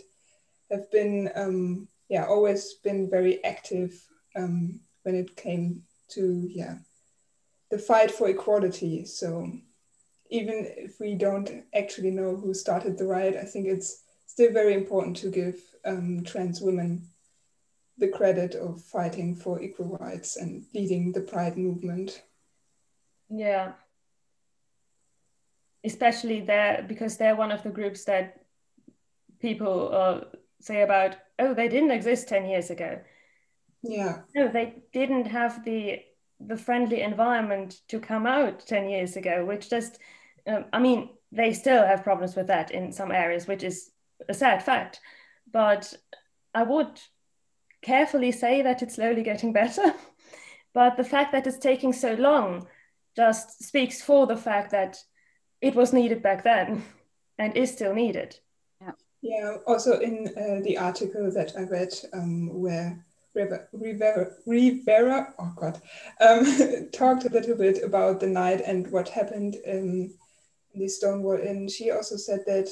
have 0.70 0.90
been 0.90 1.30
um, 1.34 1.88
yeah 2.12 2.26
always 2.26 2.74
been 2.84 3.08
very 3.08 3.42
active 3.42 3.90
um, 4.36 4.80
when 5.02 5.14
it 5.14 5.34
came 5.34 5.82
to 6.10 6.46
yeah 6.50 6.76
the 7.72 7.78
fight 7.78 8.10
for 8.10 8.28
equality. 8.28 9.06
So 9.06 9.50
even 10.28 10.66
if 10.76 11.00
we 11.00 11.14
don't 11.14 11.64
actually 11.74 12.10
know 12.10 12.36
who 12.36 12.52
started 12.52 12.98
the 12.98 13.06
riot, 13.06 13.34
I 13.34 13.46
think 13.46 13.66
it's 13.66 14.02
still 14.26 14.52
very 14.52 14.74
important 14.74 15.16
to 15.18 15.30
give 15.30 15.56
um, 15.86 16.22
trans 16.22 16.60
women 16.60 17.08
the 17.96 18.08
credit 18.08 18.54
of 18.54 18.82
fighting 18.82 19.34
for 19.34 19.62
equal 19.62 19.96
rights 19.98 20.36
and 20.36 20.64
leading 20.74 21.12
the 21.12 21.22
Pride 21.22 21.56
movement. 21.56 22.22
Yeah. 23.30 23.72
Especially 25.82 26.40
there, 26.40 26.84
because 26.86 27.16
they're 27.16 27.36
one 27.36 27.52
of 27.52 27.62
the 27.62 27.70
groups 27.70 28.04
that 28.04 28.44
people 29.40 29.90
uh, 29.92 30.20
say 30.64 30.82
about, 30.82 31.16
oh, 31.38 31.54
they 31.54 31.68
didn't 31.68 31.90
exist 31.90 32.28
10 32.28 32.46
years 32.46 32.70
ago. 32.70 33.00
Yeah. 33.82 34.20
No, 34.34 34.48
they 34.48 34.82
didn't 34.92 35.26
have 35.26 35.64
the 35.64 36.02
the 36.44 36.56
friendly 36.56 37.02
environment 37.02 37.80
to 37.88 38.00
come 38.00 38.26
out 38.26 38.66
10 38.66 38.88
years 38.88 39.16
ago, 39.16 39.44
which 39.44 39.70
just, 39.70 40.00
um, 40.46 40.64
I 40.72 40.80
mean, 40.80 41.10
they 41.30 41.52
still 41.52 41.86
have 41.86 42.02
problems 42.02 42.34
with 42.34 42.48
that 42.48 42.72
in 42.72 42.90
some 42.90 43.12
areas, 43.12 43.46
which 43.46 43.62
is 43.62 43.90
a 44.28 44.34
sad 44.34 44.62
fact. 44.62 45.00
But 45.52 45.94
I 46.54 46.64
would 46.64 47.00
carefully 47.80 48.32
say 48.32 48.62
that 48.62 48.82
it's 48.82 48.96
slowly 48.96 49.22
getting 49.22 49.52
better. 49.52 49.94
but 50.74 50.96
the 50.96 51.04
fact 51.04 51.32
that 51.32 51.46
it's 51.46 51.58
taking 51.58 51.92
so 51.92 52.14
long 52.14 52.66
just 53.16 53.62
speaks 53.62 54.02
for 54.02 54.26
the 54.26 54.36
fact 54.36 54.72
that 54.72 54.98
it 55.60 55.74
was 55.74 55.92
needed 55.92 56.22
back 56.22 56.44
then 56.44 56.82
and 57.38 57.56
is 57.56 57.72
still 57.72 57.94
needed. 57.94 58.38
Yeah. 59.22 59.58
Also, 59.68 60.00
in 60.00 60.28
uh, 60.36 60.62
the 60.64 60.76
article 60.76 61.30
that 61.30 61.52
I 61.56 61.62
read, 61.62 61.94
um, 62.12 62.52
where 62.60 63.04
Rivera, 63.34 64.32
Rivera 64.44 65.32
oh 65.38 65.52
God, 65.56 65.80
um, 66.20 66.88
talked 66.92 67.24
a 67.24 67.30
little 67.30 67.56
bit 67.56 67.82
about 67.84 68.18
the 68.20 68.26
night 68.26 68.62
and 68.66 68.90
what 68.90 69.08
happened 69.08 69.54
in, 69.64 70.12
in 70.74 70.80
the 70.80 70.88
Stonewall 70.88 71.38
Inn. 71.38 71.68
She 71.68 71.92
also 71.92 72.16
said 72.16 72.40
that 72.46 72.68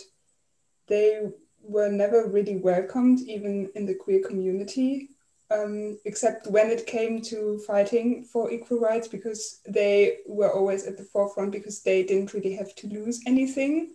they 0.88 1.30
were 1.62 1.88
never 1.88 2.26
really 2.26 2.56
welcomed, 2.56 3.20
even 3.20 3.70
in 3.76 3.86
the 3.86 3.94
queer 3.94 4.20
community, 4.26 5.10
um, 5.52 5.98
except 6.04 6.48
when 6.48 6.68
it 6.68 6.84
came 6.84 7.22
to 7.22 7.60
fighting 7.64 8.24
for 8.24 8.50
equal 8.50 8.80
rights, 8.80 9.06
because 9.06 9.60
they 9.68 10.18
were 10.26 10.52
always 10.52 10.84
at 10.84 10.96
the 10.96 11.04
forefront 11.04 11.52
because 11.52 11.80
they 11.82 12.02
didn't 12.02 12.34
really 12.34 12.54
have 12.54 12.74
to 12.74 12.88
lose 12.88 13.20
anything. 13.24 13.94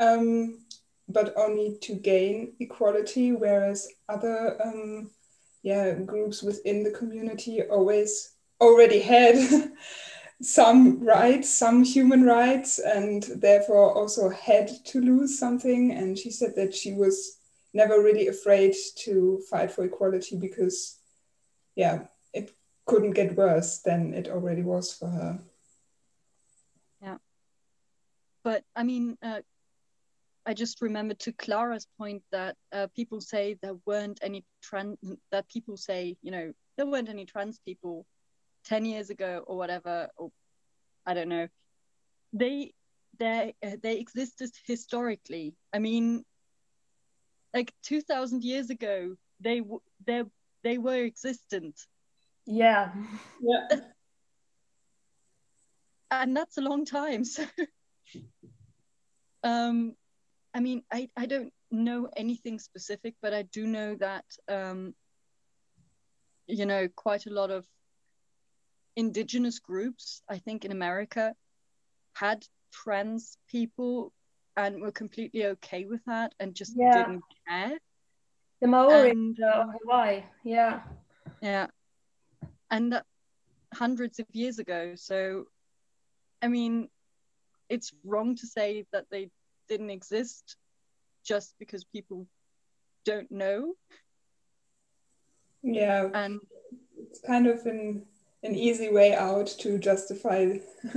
Um, 0.00 0.58
but 1.08 1.32
only 1.36 1.78
to 1.82 1.94
gain 1.94 2.54
equality, 2.60 3.32
whereas 3.32 3.88
other 4.08 4.60
um, 4.62 5.10
yeah 5.62 5.94
groups 5.94 6.42
within 6.42 6.82
the 6.82 6.90
community 6.90 7.62
always 7.62 8.36
already 8.60 9.00
had 9.00 9.36
some 10.42 11.02
rights 11.02 11.48
some 11.48 11.82
human 11.82 12.22
rights 12.22 12.78
and 12.78 13.22
therefore 13.36 13.96
also 13.96 14.28
had 14.28 14.70
to 14.84 15.00
lose 15.00 15.38
something. 15.38 15.92
And 15.92 16.18
she 16.18 16.30
said 16.30 16.54
that 16.56 16.74
she 16.74 16.92
was 16.92 17.38
never 17.72 18.02
really 18.02 18.28
afraid 18.28 18.74
to 18.96 19.40
fight 19.50 19.70
for 19.70 19.84
equality 19.84 20.36
because 20.36 20.98
yeah 21.74 22.04
it 22.32 22.52
couldn't 22.86 23.12
get 23.12 23.36
worse 23.36 23.78
than 23.78 24.14
it 24.14 24.28
already 24.28 24.62
was 24.62 24.92
for 24.92 25.08
her. 25.08 25.38
Yeah. 27.02 27.18
But 28.42 28.64
i 28.74 28.82
mean 28.82 29.18
uh, 29.22 29.40
I 30.46 30.54
just 30.54 30.80
remembered 30.80 31.18
to 31.20 31.32
Clara's 31.32 31.86
point 31.98 32.22
that 32.30 32.56
uh, 32.72 32.86
people 32.94 33.20
say 33.20 33.58
there 33.62 33.74
weren't 33.84 34.20
any 34.22 34.44
trans 34.62 34.96
that 35.32 35.48
people 35.48 35.76
say 35.76 36.16
you 36.22 36.30
know 36.30 36.52
there 36.76 36.86
weren't 36.86 37.08
any 37.08 37.26
trans 37.26 37.58
people 37.66 38.06
ten 38.64 38.84
years 38.84 39.10
ago 39.10 39.42
or 39.46 39.56
whatever 39.56 40.08
or 40.16 40.30
I 41.04 41.14
don't 41.14 41.28
know. 41.28 41.48
They 42.32 42.72
they 43.18 43.54
uh, 43.64 43.76
they 43.82 43.98
existed 43.98 44.50
historically. 44.66 45.54
I 45.72 45.78
mean, 45.78 46.24
like 47.54 47.72
two 47.82 48.00
thousand 48.00 48.42
years 48.42 48.70
ago, 48.70 49.14
they 49.40 49.62
they 50.04 50.22
they 50.62 50.78
were 50.78 51.04
existent. 51.04 51.80
Yeah. 52.46 52.92
Yeah. 53.40 53.80
And 56.10 56.36
that's 56.36 56.56
a 56.58 56.60
long 56.60 56.84
time. 56.84 57.24
So. 57.24 57.44
um 59.44 59.94
I 60.56 60.60
mean, 60.60 60.82
I, 60.90 61.10
I 61.14 61.26
don't 61.26 61.52
know 61.70 62.08
anything 62.16 62.58
specific, 62.58 63.14
but 63.20 63.34
I 63.34 63.42
do 63.42 63.66
know 63.66 63.94
that, 63.96 64.24
um, 64.48 64.94
you 66.46 66.64
know, 66.64 66.88
quite 66.96 67.26
a 67.26 67.30
lot 67.30 67.50
of 67.50 67.66
indigenous 68.96 69.58
groups, 69.58 70.22
I 70.30 70.38
think 70.38 70.64
in 70.64 70.72
America, 70.72 71.34
had 72.14 72.46
trans 72.72 73.36
people 73.50 74.14
and 74.56 74.80
were 74.80 74.92
completely 74.92 75.44
okay 75.44 75.84
with 75.84 76.00
that 76.06 76.34
and 76.40 76.54
just 76.54 76.72
yeah. 76.74 77.04
didn't 77.04 77.22
care. 77.46 77.78
The 78.62 78.68
Maori 78.68 79.10
and, 79.10 79.38
uh, 79.38 79.66
Hawaii, 79.82 80.22
yeah. 80.42 80.80
Yeah. 81.42 81.66
And 82.70 82.94
that 82.94 83.04
hundreds 83.74 84.20
of 84.20 84.26
years 84.32 84.58
ago. 84.58 84.94
So, 84.94 85.48
I 86.40 86.48
mean, 86.48 86.88
it's 87.68 87.92
wrong 88.06 88.36
to 88.36 88.46
say 88.46 88.86
that 88.92 89.04
they 89.10 89.28
didn't 89.68 89.90
exist 89.90 90.56
just 91.24 91.54
because 91.58 91.84
people 91.84 92.26
don't 93.04 93.30
know. 93.30 93.74
Yeah. 95.62 96.08
And 96.14 96.40
it's 96.98 97.20
kind 97.20 97.46
of 97.46 97.64
an 97.66 98.06
an 98.42 98.54
easy 98.54 98.90
way 98.90 99.14
out 99.14 99.46
to 99.46 99.78
justify 99.78 100.58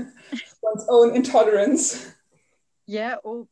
one's 0.61 0.85
own 0.87 1.15
intolerance. 1.15 2.11
Yeah, 2.85 3.15
or 3.23 3.47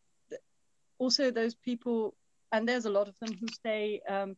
also 0.99 1.31
those 1.31 1.55
people, 1.55 2.15
and 2.51 2.67
there's 2.67 2.85
a 2.85 2.91
lot 2.91 3.07
of 3.07 3.17
them 3.19 3.33
who 3.39 3.47
say, 3.63 4.01
um, 4.07 4.35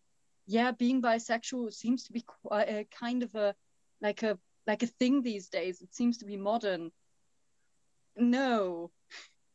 yeah, 0.47 0.71
being 0.71 1.01
bisexual 1.01 1.73
seems 1.73 2.05
to 2.05 2.13
be 2.13 2.23
quite 2.43 2.69
a 2.69 2.87
kind 2.91 3.23
of 3.23 3.35
a 3.35 3.55
like 4.01 4.23
a 4.23 4.37
like 4.65 4.83
a 4.83 4.87
thing 4.87 5.21
these 5.21 5.49
days. 5.49 5.81
It 5.81 5.93
seems 5.93 6.17
to 6.19 6.25
be 6.25 6.37
modern. 6.37 6.91
No, 8.15 8.91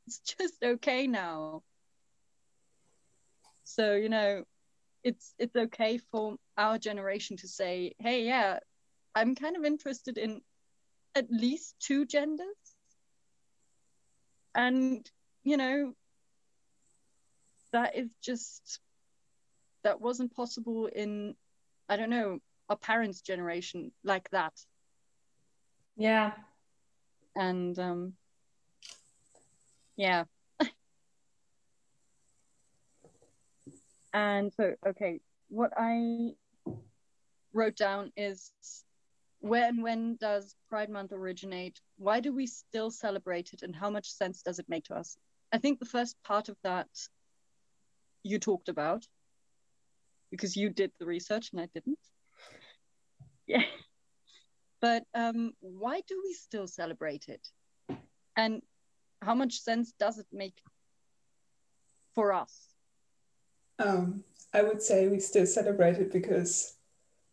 it's 0.07 0.19
just 0.21 0.63
okay 0.63 1.07
now. 1.07 1.63
So, 3.65 3.95
you 3.95 4.09
know, 4.09 4.45
it's 5.03 5.35
it's 5.39 5.57
okay 5.57 5.99
for 5.99 6.37
our 6.57 6.79
generation 6.79 7.37
to 7.39 7.49
say, 7.49 7.95
hey, 7.99 8.25
yeah, 8.25 8.59
I'm 9.15 9.35
kind 9.35 9.57
of 9.57 9.65
interested 9.65 10.19
in 10.19 10.41
at 11.15 11.31
least 11.31 11.77
two 11.81 12.05
genders. 12.07 12.47
And, 14.55 15.09
you 15.43 15.57
know, 15.57 15.95
that 17.73 17.97
is 17.97 18.15
just 18.23 18.81
that 19.83 20.01
wasn't 20.01 20.35
possible 20.35 20.87
in 20.87 21.35
I 21.89 21.97
don't 21.97 22.11
know, 22.11 22.39
our 22.69 22.77
parents' 22.77 23.21
generation 23.21 23.93
like 24.03 24.31
that. 24.31 24.55
Yeah. 25.97 26.33
And 27.37 27.79
um 27.79 28.15
yeah. 29.97 30.25
and 34.13 34.53
so, 34.53 34.75
okay, 34.87 35.21
what 35.49 35.73
I 35.77 36.35
wrote 37.53 37.77
down 37.77 38.13
is 38.17 38.51
where 39.41 39.69
and 39.69 39.83
when 39.83 40.17
does 40.17 40.57
Pride 40.69 40.91
Month 40.91 41.13
originate? 41.13 41.81
Why 41.97 42.21
do 42.21 42.35
we 42.35 42.47
still 42.47 42.91
celebrate 42.91 43.53
it? 43.53 43.63
And 43.63 43.77
how 43.77 43.91
much 43.91 44.11
sense 44.11 44.43
does 44.43 44.59
it 44.59 44.69
make 44.69 44.85
to 44.85 44.95
us? 44.95 45.17
I 45.53 45.59
think 45.59 45.79
the 45.79 45.85
first 45.85 46.17
part 46.25 46.49
of 46.49 46.57
that 46.65 46.89
you 48.23 48.39
talked 48.39 48.69
about 48.69 49.07
because 50.31 50.57
you 50.57 50.71
did 50.71 50.91
the 50.99 51.07
research 51.07 51.51
and 51.53 51.61
I 51.61 51.69
didn't. 51.75 51.99
Yeah. 53.47 53.63
But 54.81 55.05
um, 55.15 55.53
why 55.61 56.03
do 56.07 56.21
we 56.23 56.35
still 56.35 56.67
celebrate 56.67 57.25
it? 57.29 57.41
And 58.37 58.61
how 59.25 59.35
much 59.35 59.61
sense 59.61 59.93
does 59.99 60.19
it 60.19 60.27
make 60.33 60.61
for 62.15 62.33
us? 62.33 62.69
Um, 63.79 64.25
I 64.53 64.63
would 64.63 64.83
say 64.83 65.09
we 65.09 65.19
still 65.19 65.47
celebrate 65.47 65.99
it 65.99 66.13
because 66.13 66.75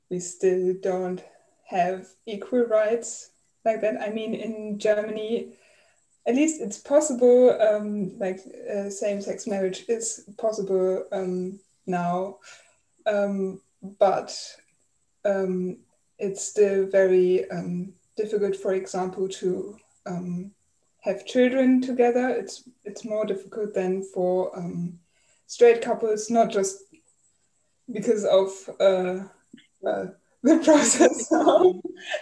we 0.09 0.19
still 0.19 0.73
don't 0.81 1.23
have 1.67 2.07
equal 2.25 2.65
rights 2.65 3.31
like 3.63 3.81
that. 3.81 4.01
I 4.01 4.09
mean, 4.09 4.33
in 4.33 4.79
Germany, 4.79 5.53
at 6.25 6.35
least 6.35 6.61
it's 6.61 6.77
possible, 6.77 7.57
um, 7.61 8.17
like 8.19 8.39
uh, 8.73 8.89
same 8.89 9.21
sex 9.21 9.47
marriage 9.47 9.85
is 9.87 10.25
possible 10.37 11.05
um, 11.11 11.59
now, 11.85 12.37
um, 13.05 13.61
but 13.99 14.35
um, 15.25 15.77
it's 16.19 16.43
still 16.43 16.85
very 16.87 17.49
um, 17.49 17.93
difficult, 18.15 18.55
for 18.55 18.73
example, 18.73 19.27
to 19.27 19.77
have 21.01 21.25
children 21.25 21.81
together. 21.81 22.29
It's 22.29 22.63
it's 22.85 23.05
more 23.05 23.25
difficult 23.25 23.73
than 23.73 24.03
for 24.03 24.57
um, 24.57 24.99
straight 25.47 25.81
couples, 25.81 26.29
not 26.29 26.49
just 26.49 26.77
because 27.91 28.23
of 28.25 28.49
uh, 28.79 29.25
uh, 29.87 30.05
the 30.43 30.57
process, 30.63 31.29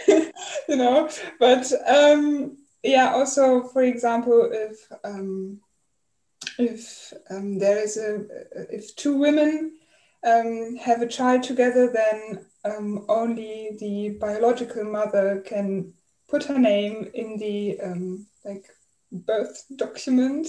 you 0.67 0.75
know, 0.75 1.09
but 1.39 1.71
um, 1.87 2.57
yeah, 2.83 3.13
also 3.13 3.63
for 3.63 3.83
example, 3.83 4.49
if 4.51 4.87
um, 5.03 5.59
if 6.57 7.13
um, 7.29 7.59
there 7.59 7.77
is 7.77 7.97
a 7.97 8.25
if 8.73 8.95
two 8.95 9.17
women 9.17 9.73
um, 10.25 10.75
have 10.77 11.01
a 11.01 11.07
child 11.07 11.43
together, 11.43 11.91
then 11.91 12.45
um, 12.65 13.05
only 13.07 13.77
the 13.79 14.17
biological 14.19 14.83
mother 14.83 15.41
can 15.45 15.93
put 16.27 16.43
her 16.43 16.59
name 16.59 17.09
in 17.13 17.37
the 17.37 17.79
like 18.45 18.65
birth 19.11 19.65
document, 19.75 20.47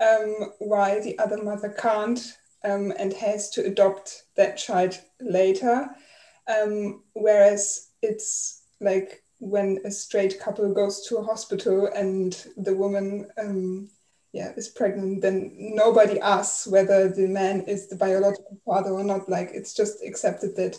um, 0.00 0.52
while 0.58 1.02
the 1.02 1.18
other 1.18 1.42
mother 1.42 1.70
can't 1.70 2.36
um, 2.64 2.92
and 2.98 3.12
has 3.14 3.50
to 3.50 3.64
adopt 3.64 4.24
that 4.36 4.56
child 4.56 4.98
later. 5.20 5.88
Um, 6.48 7.02
whereas 7.14 7.90
it's 8.02 8.62
like 8.80 9.22
when 9.38 9.78
a 9.84 9.90
straight 9.90 10.40
couple 10.40 10.72
goes 10.72 11.06
to 11.08 11.18
a 11.18 11.22
hospital 11.22 11.88
and 11.94 12.46
the 12.56 12.74
woman 12.74 13.28
um, 13.38 13.90
yeah 14.32 14.52
is 14.56 14.68
pregnant 14.68 15.22
then 15.22 15.52
nobody 15.56 16.18
asks 16.20 16.66
whether 16.66 17.08
the 17.08 17.26
man 17.26 17.62
is 17.62 17.88
the 17.88 17.96
biological 17.96 18.58
father 18.64 18.90
or 18.90 19.04
not 19.04 19.28
like 19.28 19.50
it's 19.52 19.74
just 19.74 20.02
accepted 20.04 20.56
that 20.56 20.78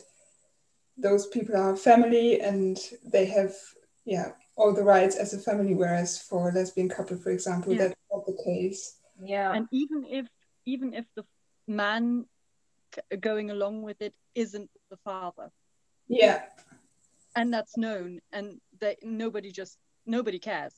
those 0.97 1.27
people 1.27 1.55
are 1.55 1.75
family 1.75 2.41
and 2.41 2.77
they 3.03 3.25
have 3.25 3.53
yeah 4.05 4.31
all 4.57 4.73
the 4.73 4.83
rights 4.83 5.15
as 5.15 5.33
a 5.33 5.37
family 5.37 5.73
whereas 5.73 6.17
for 6.17 6.49
a 6.49 6.51
lesbian 6.51 6.89
couple 6.89 7.15
for 7.15 7.31
example 7.31 7.73
yeah. 7.73 7.79
that's 7.79 7.95
not 8.11 8.25
the 8.25 8.37
case 8.43 8.97
yeah 9.23 9.53
and 9.53 9.67
even 9.71 10.03
if 10.05 10.27
even 10.65 10.93
if 10.93 11.05
the 11.15 11.23
man 11.67 12.25
going 13.19 13.51
along 13.51 13.83
with 13.83 14.01
it 14.01 14.13
isn't 14.35 14.69
the 14.89 14.97
father 14.97 15.51
yeah 16.07 16.41
and 17.35 17.53
that's 17.53 17.77
known 17.77 18.19
and 18.33 18.59
that 18.79 18.97
nobody 19.03 19.51
just 19.51 19.77
nobody 20.05 20.39
cares 20.39 20.73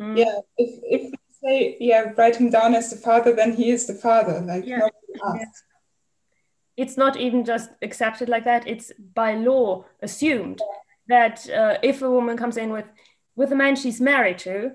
mm. 0.00 0.16
yeah 0.16 0.38
if, 0.56 0.80
if 0.84 1.12
say 1.42 1.76
yeah 1.80 2.12
write 2.16 2.36
him 2.36 2.50
down 2.50 2.74
as 2.74 2.90
the 2.90 2.96
father 2.96 3.34
then 3.34 3.52
he 3.52 3.70
is 3.70 3.86
the 3.86 3.94
father 3.94 4.40
like 4.40 4.64
yeah. 4.64 4.88
yeah. 5.08 5.44
it's 6.76 6.96
not 6.96 7.16
even 7.16 7.44
just 7.44 7.70
accepted 7.82 8.28
like 8.28 8.44
that 8.44 8.66
it's 8.66 8.92
by 9.14 9.34
law 9.34 9.84
assumed 10.00 10.60
yeah. 10.60 10.78
That 11.08 11.48
uh, 11.50 11.78
if 11.82 12.02
a 12.02 12.10
woman 12.10 12.36
comes 12.36 12.56
in 12.56 12.70
with 12.70 12.86
with 13.36 13.52
a 13.52 13.56
man 13.56 13.76
she's 13.76 14.00
married 14.00 14.38
to 14.38 14.72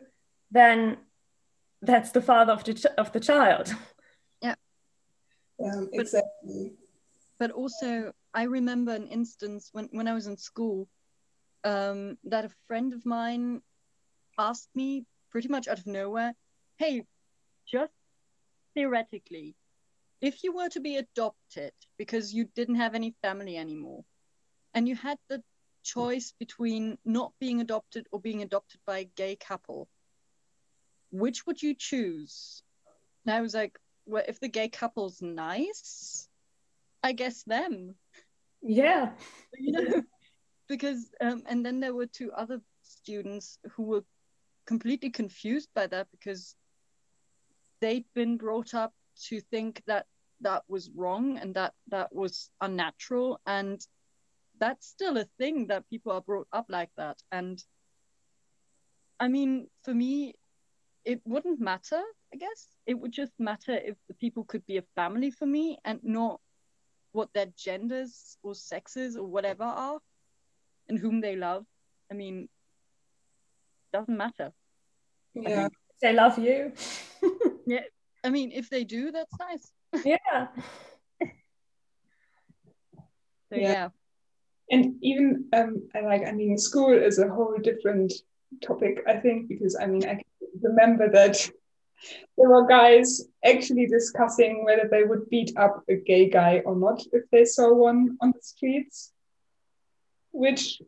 then 0.52 0.98
that's 1.82 2.12
the 2.12 2.22
father 2.22 2.54
of 2.54 2.64
the 2.64 2.74
ch- 2.74 2.98
of 2.98 3.12
the 3.12 3.20
child. 3.20 3.74
Yeah. 4.42 4.56
Yeah 5.60 5.82
exactly. 5.94 6.74
but, 7.40 7.50
but 7.50 7.52
also 7.52 8.14
i 8.34 8.44
remember 8.44 8.94
an 8.94 9.08
instance 9.08 9.70
when 9.72 9.90
when 9.92 10.08
i 10.08 10.14
was 10.14 10.28
in 10.28 10.38
school 10.38 10.88
um, 11.64 12.18
that 12.24 12.46
a 12.46 12.50
friend 12.68 12.94
of 12.94 13.06
mine 13.06 13.62
asked 14.38 14.70
me 14.76 15.06
pretty 15.30 15.48
much 15.48 15.68
out 15.68 15.80
of 15.80 15.88
nowhere, 15.88 16.34
hey, 16.78 17.04
just 17.70 17.92
theoretically, 18.74 19.56
if 20.22 20.44
you 20.44 20.56
were 20.56 20.70
to 20.70 20.80
be 20.80 20.98
adopted 20.98 21.74
because 21.98 22.34
you 22.34 22.48
didn't 22.56 22.76
have 22.76 22.96
any 22.96 23.16
family 23.22 23.58
anymore, 23.58 24.04
and 24.74 24.88
you 24.88 24.96
had 24.96 25.18
the 25.30 25.44
choice 25.88 26.34
between 26.38 26.98
not 27.06 27.32
being 27.40 27.62
adopted 27.62 28.08
or 28.12 28.20
being 28.20 28.42
adopted 28.42 28.80
by 28.86 29.00
a 29.00 29.04
gay 29.16 29.36
couple, 29.36 29.88
which 31.12 31.46
would 31.46 31.62
you 31.64 31.74
choose? 31.74 32.62
And 33.26 33.34
I 33.34 33.42
was 33.42 33.54
like, 33.54 33.80
well, 34.06 34.24
if 34.28 34.40
the 34.40 34.50
gay 34.50 34.68
couple's 34.68 35.22
nice, 35.22 36.28
I 37.02 37.14
guess 37.14 37.44
them. 37.44 37.96
Yeah. 38.62 39.12
You 39.60 39.72
know, 39.72 40.04
because 40.68 41.10
um, 41.20 41.44
and 41.48 41.66
then 41.66 41.80
there 41.80 41.96
were 41.96 42.06
two 42.06 42.32
other 42.32 42.62
students 42.84 43.58
who 43.72 43.84
were 43.84 44.04
completely 44.66 45.10
confused 45.10 45.70
by 45.74 45.88
that 45.88 46.08
because 46.12 46.54
they'd 47.80 48.06
been 48.14 48.38
brought 48.38 48.74
up 48.74 48.94
to 49.30 49.40
think 49.40 49.82
that 49.88 50.06
that 50.42 50.64
was 50.68 50.92
wrong 50.96 51.38
and 51.40 51.56
that 51.56 51.74
that 51.88 52.14
was 52.14 52.52
unnatural 52.62 53.40
and 53.48 53.88
that's 54.60 54.88
still 54.88 55.18
a 55.18 55.26
thing 55.38 55.68
that 55.68 55.90
people 55.90 56.12
are 56.12 56.22
brought 56.22 56.48
up 56.52 56.66
like 56.70 56.90
that 56.98 57.18
and 57.32 57.64
i 59.20 59.28
mean 59.28 59.68
for 59.84 59.94
me 59.94 60.34
it 61.06 61.22
wouldn't 61.26 61.60
matter 61.60 62.02
i 62.34 62.38
guess 62.38 62.68
it 62.86 62.96
would 62.96 63.12
just 63.12 63.32
matter 63.40 63.74
if 63.74 63.96
the 64.08 64.14
people 64.16 64.44
could 64.44 64.66
be 64.66 64.78
a 64.78 64.84
family 64.96 65.32
for 65.32 65.46
me 65.46 65.78
and 65.86 66.00
not 66.04 66.40
what 67.12 67.34
their 67.34 67.48
genders 67.58 68.38
or 68.44 68.54
sexes 68.54 69.18
or 69.18 69.26
whatever 69.26 69.64
are 69.64 70.00
and 70.88 71.00
whom 71.00 71.20
they 71.22 71.36
love. 71.36 71.66
I 72.12 72.14
mean, 72.14 72.48
doesn't 73.92 74.18
matter. 74.18 74.54
Yeah, 75.34 75.68
they 76.02 76.14
love 76.14 76.38
you. 76.38 76.72
yeah, 77.68 77.82
I 78.24 78.30
mean, 78.30 78.52
if 78.52 78.70
they 78.70 78.84
do, 78.84 79.12
that's 79.12 79.34
nice. 79.40 79.72
yeah. 80.06 80.48
So, 83.50 83.56
yeah. 83.56 83.72
yeah. 83.72 83.90
And 84.70 84.96
even 85.02 85.46
um, 85.54 85.88
like 85.94 86.26
I 86.28 86.32
mean, 86.32 86.58
school 86.58 86.94
is 86.94 87.20
a 87.20 87.30
whole 87.30 87.58
different 87.62 88.14
topic. 88.62 89.04
I 89.08 89.16
think 89.18 89.48
because 89.50 89.78
I 89.80 89.88
mean, 89.88 90.06
I 90.08 90.22
remember 90.62 91.10
that 91.12 91.38
there 92.38 92.50
were 92.50 92.68
guys 92.68 93.22
actually 93.44 93.88
discussing 93.88 94.64
whether 94.66 94.88
they 94.90 95.04
would 95.04 95.30
beat 95.30 95.52
up 95.58 95.84
a 95.90 95.96
gay 95.96 96.30
guy 96.30 96.62
or 96.66 96.76
not 96.76 97.02
if 97.12 97.24
they 97.32 97.46
saw 97.46 97.74
one 97.74 98.18
on 98.22 98.32
the 98.36 98.42
streets 98.42 99.14
which 100.32 100.82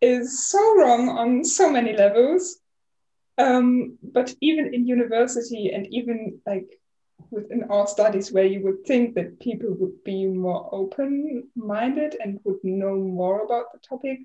is 0.00 0.48
so 0.48 0.58
wrong 0.76 1.08
on 1.08 1.44
so 1.44 1.70
many 1.70 1.94
levels. 1.96 2.58
Um, 3.38 3.98
but 4.02 4.34
even 4.40 4.74
in 4.74 4.86
university 4.86 5.70
and 5.72 5.86
even 5.90 6.40
like 6.46 6.79
within 7.30 7.64
our 7.70 7.86
studies 7.86 8.32
where 8.32 8.44
you 8.44 8.62
would 8.62 8.84
think 8.86 9.14
that 9.14 9.40
people 9.40 9.74
would 9.78 10.02
be 10.04 10.26
more 10.26 10.68
open-minded 10.72 12.16
and 12.22 12.40
would 12.44 12.62
know 12.62 12.96
more 12.96 13.44
about 13.44 13.72
the 13.72 13.78
topic, 13.78 14.20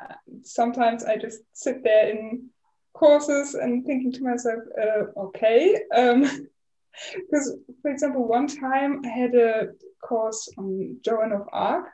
uh, 0.00 0.14
sometimes 0.42 1.04
I 1.04 1.16
just 1.16 1.40
sit 1.52 1.82
there 1.84 2.08
in 2.10 2.48
courses 2.92 3.54
and 3.54 3.84
thinking 3.84 4.12
to 4.12 4.22
myself, 4.22 4.62
uh, 4.80 5.20
okay. 5.20 5.80
Because, 5.90 7.50
um, 7.50 7.64
for 7.82 7.90
example, 7.90 8.26
one 8.26 8.46
time 8.46 9.02
I 9.04 9.08
had 9.08 9.34
a 9.34 9.68
course 10.02 10.48
on 10.58 10.98
Joan 11.04 11.32
of 11.32 11.48
Arc, 11.52 11.86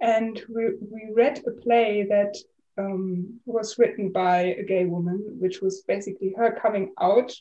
and 0.00 0.40
we, 0.48 0.70
we 0.80 1.08
read 1.12 1.42
a 1.46 1.50
play 1.50 2.06
that 2.08 2.34
um, 2.78 3.40
was 3.44 3.78
written 3.78 4.10
by 4.10 4.40
a 4.40 4.62
gay 4.62 4.86
woman, 4.86 5.36
which 5.38 5.60
was 5.60 5.82
basically 5.82 6.34
her 6.36 6.58
coming 6.60 6.92
out 7.00 7.32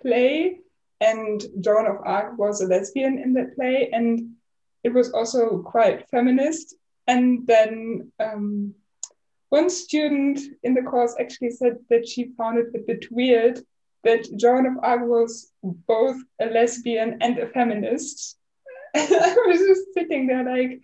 play. 0.00 0.58
And 1.02 1.44
Joan 1.60 1.86
of 1.86 1.96
Arc 2.04 2.38
was 2.38 2.60
a 2.60 2.66
lesbian 2.66 3.18
in 3.18 3.34
that 3.34 3.56
play, 3.56 3.90
and 3.92 4.30
it 4.84 4.94
was 4.94 5.10
also 5.12 5.58
quite 5.58 6.08
feminist. 6.08 6.76
And 7.08 7.44
then 7.44 8.12
um, 8.20 8.74
one 9.48 9.68
student 9.68 10.38
in 10.62 10.74
the 10.74 10.82
course 10.82 11.16
actually 11.18 11.50
said 11.50 11.78
that 11.90 12.06
she 12.06 12.32
found 12.38 12.58
it 12.58 12.68
a 12.74 12.78
bit 12.78 13.10
weird 13.10 13.60
that 14.04 14.28
Joan 14.36 14.66
of 14.66 14.78
Arc 14.82 15.02
was 15.04 15.52
both 15.62 16.16
a 16.40 16.46
lesbian 16.46 17.18
and 17.20 17.38
a 17.38 17.48
feminist. 17.48 18.36
I 18.94 19.36
was 19.46 19.58
just 19.58 19.94
sitting 19.94 20.28
there 20.28 20.44
like, 20.44 20.80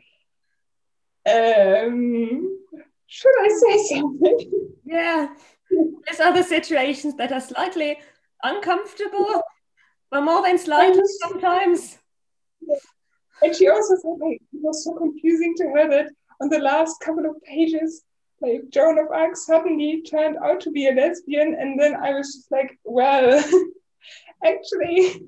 um, 1.27 2.59
should 3.07 3.35
I 3.41 3.49
say 3.49 3.97
something? 3.97 4.71
Yeah. 4.85 5.29
There's 5.71 6.21
other 6.21 6.43
situations 6.43 7.15
that 7.17 7.33
are 7.33 7.41
slightly 7.41 7.99
uncomfortable, 8.43 9.43
but 10.11 10.23
more 10.23 10.43
than 10.43 10.59
slightly 10.59 11.01
just, 11.01 11.21
sometimes. 11.21 11.99
And 13.43 13.55
she 13.55 13.69
also 13.69 13.95
said 13.97 14.17
like 14.21 14.41
it 14.53 14.61
was 14.63 14.85
so 14.85 14.95
confusing 14.95 15.55
to 15.59 15.65
her 15.69 15.89
that 15.89 16.11
on 16.41 16.49
the 16.49 16.59
last 16.59 17.01
couple 17.01 17.27
of 17.27 17.43
pages, 17.43 18.03
like 18.41 18.69
Joan 18.71 18.99
of 18.99 19.11
Arc 19.13 19.37
suddenly 19.37 20.03
turned 20.03 20.37
out 20.43 20.61
to 20.61 20.71
be 20.71 20.89
a 20.89 20.93
lesbian, 20.93 21.55
and 21.59 21.79
then 21.79 21.97
I 21.97 22.13
was 22.13 22.35
just 22.35 22.53
like, 22.53 22.79
well, 22.85 23.39
actually, 24.45 25.23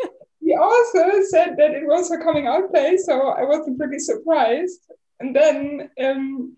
the 0.42 0.52
author 0.52 1.22
said 1.28 1.56
that 1.58 1.72
it 1.72 1.86
was 1.86 2.08
her 2.10 2.22
coming 2.22 2.46
out 2.46 2.70
play, 2.70 2.96
so 2.96 3.28
I 3.28 3.44
wasn't 3.44 3.78
really 3.78 4.00
surprised. 4.00 4.80
And 5.20 5.34
then 5.34 5.90
um, 6.02 6.56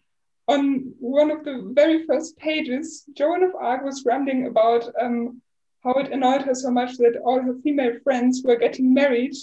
on 0.48 0.92
one 0.98 1.30
of 1.30 1.44
the 1.44 1.70
very 1.74 2.06
first 2.06 2.36
pages, 2.38 3.04
Joan 3.14 3.42
of 3.42 3.54
Arc 3.54 3.84
was 3.84 4.04
rambling 4.04 4.46
about 4.46 4.90
um, 5.00 5.42
how 5.84 5.92
it 5.94 6.12
annoyed 6.12 6.42
her 6.42 6.54
so 6.54 6.70
much 6.70 6.96
that 6.98 7.20
all 7.24 7.40
her 7.40 7.54
female 7.62 7.98
friends 8.02 8.42
were 8.44 8.56
getting 8.56 8.92
married 8.92 9.34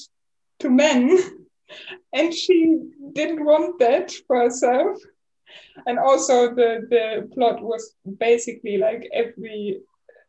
to 0.60 0.70
men, 0.70 1.18
and 2.14 2.34
she 2.34 2.78
didn't 3.14 3.44
want 3.44 3.80
that 3.80 4.12
for 4.28 4.42
herself. 4.42 4.98
And 5.86 6.00
also, 6.00 6.54
the, 6.54 6.88
the 6.90 7.30
plot 7.34 7.62
was 7.62 7.96
basically 8.20 8.78
like 8.78 9.08
every 9.14 9.82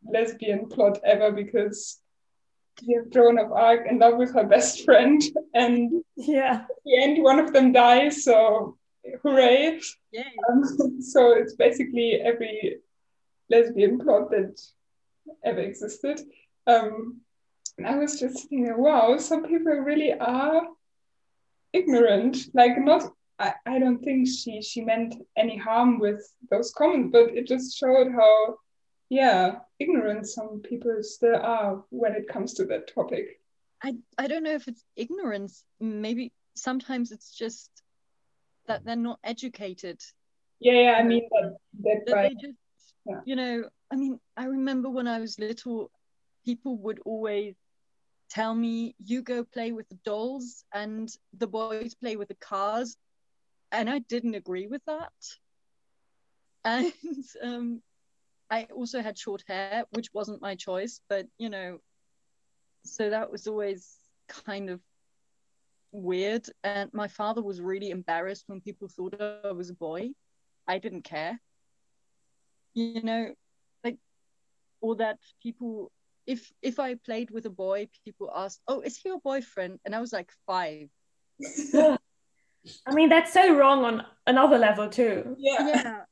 lesbian 0.05 0.69
plot 0.69 0.99
ever 1.05 1.33
because 1.33 2.01
you 2.83 2.99
have 2.99 3.11
Joan 3.11 3.39
of 3.39 3.53
Arc 3.53 3.87
in 3.89 3.99
love 3.99 4.17
with 4.17 4.35
her 4.35 4.45
best 4.45 4.85
friend, 4.85 5.23
and 5.55 6.05
yeah, 6.17 6.65
at 6.69 6.77
the 6.85 7.03
end 7.03 7.23
one 7.23 7.39
of 7.39 7.53
them 7.53 7.73
dies. 7.73 8.25
So 8.25 8.77
hooray! 9.23 9.81
Yeah. 10.13 10.23
Um, 10.51 11.01
so 11.01 11.33
it's 11.33 11.55
basically 11.55 12.21
every 12.23 12.79
lesbian 13.51 13.99
plot 13.99 14.31
that 14.31 14.61
ever 15.45 15.61
existed. 15.61 16.21
Um, 16.67 17.21
and 17.79 17.87
I 17.87 17.97
was 17.97 18.19
just 18.19 18.49
thinking, 18.49 18.75
wow, 18.77 19.19
some 19.19 19.45
people 19.45 19.73
really 19.73 20.13
are 20.13 20.63
ignorant. 21.73 22.39
Like 22.55 22.79
not 22.79 23.13
I, 23.39 23.53
I 23.67 23.79
don't 23.79 24.03
think 24.03 24.29
she 24.29 24.63
she 24.63 24.81
meant 24.81 25.15
any 25.37 25.57
harm 25.57 25.99
with 25.99 26.27
those 26.51 26.73
comments, 26.73 27.11
but 27.13 27.37
it 27.37 27.47
just 27.47 27.77
showed 27.77 28.11
how 28.13 28.57
yeah, 29.09 29.57
ignorant 29.79 30.27
some 30.27 30.61
people 30.61 30.99
still 31.03 31.37
are 31.37 31.85
when 31.91 32.15
it 32.15 32.29
comes 32.29 32.55
to 32.55 32.65
that 32.67 32.93
topic. 32.93 33.41
I 33.83 33.95
I 34.19 34.27
don't 34.27 34.43
know 34.43 34.55
if 34.55 34.69
it's 34.69 34.85
ignorance. 34.97 35.65
Maybe 35.81 36.33
sometimes 36.55 37.13
it's 37.13 37.35
just 37.37 37.71
that 38.67 38.85
they're 38.85 38.97
not 38.97 39.21
educated. 39.23 40.01
Yeah, 40.61 40.81
yeah 40.81 40.93
I 40.93 41.03
mean 41.03 41.29
that, 41.31 42.07
that, 42.07 42.23
they 42.23 42.35
just 42.35 42.59
yeah. 43.07 43.21
you 43.25 43.37
know, 43.37 43.65
I 43.91 43.97
mean, 43.97 44.19
I 44.37 44.47
remember 44.47 44.91
when 44.91 45.07
I 45.07 45.21
was 45.21 45.39
little, 45.39 45.91
people 46.45 46.77
would 46.79 47.01
always 47.05 47.55
tell 48.31 48.55
me, 48.55 48.95
you 49.05 49.23
go 49.23 49.45
play 49.45 49.73
with 49.73 49.89
the 49.89 49.99
dolls 50.05 50.65
and 50.73 51.09
the 51.37 51.47
boys 51.47 51.95
play 51.95 52.17
with 52.17 52.29
the 52.29 52.35
cars. 52.37 52.97
And 53.73 53.89
I 53.89 54.01
didn't 54.01 54.35
agree 54.35 54.67
with 54.67 54.83
that. 54.87 55.13
And 56.65 56.93
um, 57.45 57.83
I 58.51 58.65
also 58.75 59.01
had 59.01 59.17
short 59.17 59.45
hair, 59.47 59.85
which 59.91 60.09
wasn't 60.13 60.43
my 60.43 60.57
choice, 60.57 61.01
but 61.09 61.27
you 61.39 61.49
know, 61.49 61.79
so 62.85 63.11
that 63.11 63.31
was 63.31 63.47
always 63.47 63.97
kind 64.27 64.71
of 64.71 64.81
weird. 65.93 66.47
And 66.65 66.93
my 66.93 67.07
father 67.07 67.43
was 67.43 67.61
really 67.61 67.91
embarrassed 67.91 68.45
when 68.49 68.61
people 68.61 68.89
thought 68.89 69.21
I 69.21 69.53
was 69.53 69.71
a 69.71 69.75
boy. 69.75 70.11
I 70.67 70.79
didn't 70.79 71.03
care. 71.03 71.41
You 72.75 73.03
know, 73.03 73.33
or 74.81 74.97
that 74.97 75.19
people, 75.43 75.91
if 76.27 76.53
if 76.63 76.79
I 76.79 76.95
played 76.95 77.31
with 77.31 77.47
a 77.47 77.51
boy, 77.51 77.89
people 78.05 78.31
asked, 78.35 78.61
"Oh, 78.69 78.81
is 78.81 78.97
he 78.97 79.09
your 79.09 79.21
boyfriend?" 79.21 79.81
And 79.85 79.95
I 79.95 80.01
was 80.01 80.13
like 80.13 80.31
five. 80.47 80.89
I 82.87 82.95
mean, 82.95 83.09
that's 83.09 83.33
so 83.33 83.55
wrong 83.55 83.85
on 83.85 84.05
another 84.27 84.59
level 84.59 84.89
too. 84.89 85.37
Yeah. 85.39 85.69
Yeah. 85.69 86.01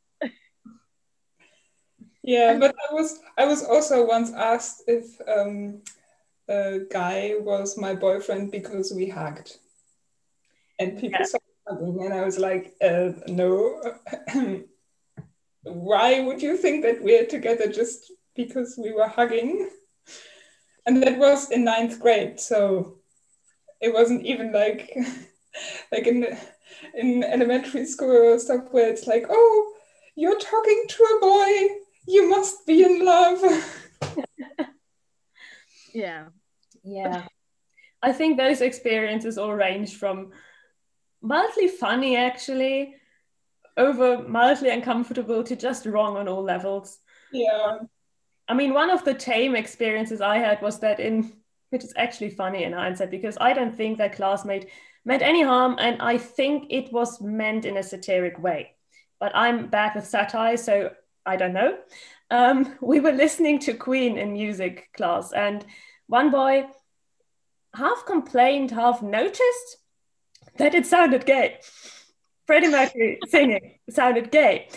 Yeah, 2.27 2.57
but 2.59 2.75
I 2.91 2.95
was 2.95 3.21
I 3.37 3.45
was 3.45 3.63
also 3.63 4.07
once 4.07 4.33
asked 4.33 4.85
if 4.87 5.21
um, 5.29 5.83
a 6.49 6.81
guy 6.91 7.35
was 7.39 7.77
my 7.77 7.95
boyfriend 7.95 8.51
because 8.51 8.95
we 8.97 9.11
hugged, 9.11 9.59
and 10.79 10.99
people 10.99 11.21
yeah. 11.21 11.27
started 11.27 11.55
hugging, 11.69 12.03
and 12.03 12.15
I 12.15 12.25
was 12.25 12.39
like, 12.39 12.75
uh, 12.83 13.13
no. 13.29 13.79
Why 15.65 16.21
would 16.21 16.43
you 16.43 16.57
think 16.57 16.83
that 16.83 17.03
we're 17.03 17.27
together 17.27 17.69
just 17.69 18.11
because 18.35 18.79
we 18.83 18.93
were 18.93 19.09
hugging? 19.09 19.71
And 20.87 21.03
that 21.03 21.19
was 21.19 21.51
in 21.51 21.65
ninth 21.65 21.99
grade, 21.99 22.39
so 22.39 22.99
it 23.81 23.93
wasn't 23.93 24.27
even 24.27 24.53
like 24.53 24.95
like 25.93 26.07
in 26.07 26.27
in 26.95 27.25
elementary 27.25 27.87
school 27.87 28.35
or 28.35 28.39
stuff 28.39 28.65
where 28.71 28.91
it's 28.91 29.07
like, 29.07 29.27
oh, 29.31 29.73
you're 30.15 30.39
talking 30.39 30.85
to 30.89 31.05
a 31.05 31.21
boy 31.21 31.75
you 32.07 32.29
must 32.29 32.67
be 32.67 32.83
in 32.83 33.05
love. 33.05 33.43
yeah. 35.95 36.27
Yeah. 36.83 37.27
I 38.03 38.13
think 38.13 38.37
those 38.37 38.61
experiences 38.61 39.39
all 39.39 39.55
range 39.55 39.97
from 39.97 40.33
mildly 41.23 41.69
funny, 41.69 42.17
actually, 42.17 42.95
over 43.77 44.23
mildly 44.29 44.71
uncomfortable 44.71 45.43
to 45.45 45.57
just 45.57 45.87
wrong 45.87 46.17
on 46.17 46.29
all 46.29 46.43
levels. 46.43 46.99
Yeah. 47.33 47.79
I 48.49 48.55
mean, 48.55 48.75
one 48.75 48.91
of 48.91 49.05
the 49.05 49.15
tame 49.15 49.57
experiences 49.57 50.21
I 50.21 50.39
had 50.39 50.61
was 50.61 50.79
that 50.81 51.01
in, 51.01 51.33
which 51.71 51.85
is 51.85 51.95
actually 51.97 52.31
funny 52.31 52.65
in 52.65 52.73
hindsight, 52.73 53.11
because 53.11 53.39
I 53.41 53.53
don't 53.53 53.75
think 53.75 53.99
that 53.99 54.17
classmate 54.17 54.69
meant 55.05 55.23
any 55.23 55.43
harm, 55.43 55.77
and 55.79 56.01
I 56.01 56.19
think 56.19 56.67
it 56.71 56.93
was 56.93 57.21
meant 57.21 57.65
in 57.65 57.77
a 57.77 57.83
satiric 57.83 58.39
way. 58.39 58.75
But 59.21 59.35
I'm 59.35 59.69
bad 59.69 59.95
with 59.95 60.07
satire, 60.07 60.57
so 60.57 60.91
I 61.25 61.37
don't 61.37 61.55
know. 61.55 61.79
Um, 62.31 62.77
we 62.83 63.01
were 63.01 63.13
listening 63.13 63.59
to 63.61 63.75
Queen 63.75 64.19
in 64.19 64.33
music 64.33 64.91
class, 64.97 65.33
and 65.33 65.65
one 66.07 66.31
boy 66.31 66.67
half 67.75 68.05
complained, 68.07 68.71
half 68.71 69.03
noticed 69.03 69.79
that 70.59 70.75
it 70.75 70.87
sounded 70.87 71.27
gay. 71.27 71.59
Freddie 72.47 72.69
Mercury 72.69 73.19
singing 73.29 73.79
sounded 73.91 74.31
gay. 74.31 74.69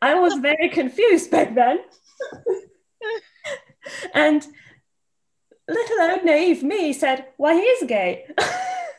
I 0.00 0.14
was 0.14 0.34
very 0.34 0.68
confused 0.68 1.30
back 1.30 1.54
then. 1.54 1.80
and 4.14 4.46
little 5.68 6.00
old 6.00 6.24
naive 6.24 6.62
me 6.62 6.92
said, 6.92 7.26
Why, 7.36 7.54
he 7.54 7.60
is 7.60 7.88
gay. 7.88 8.26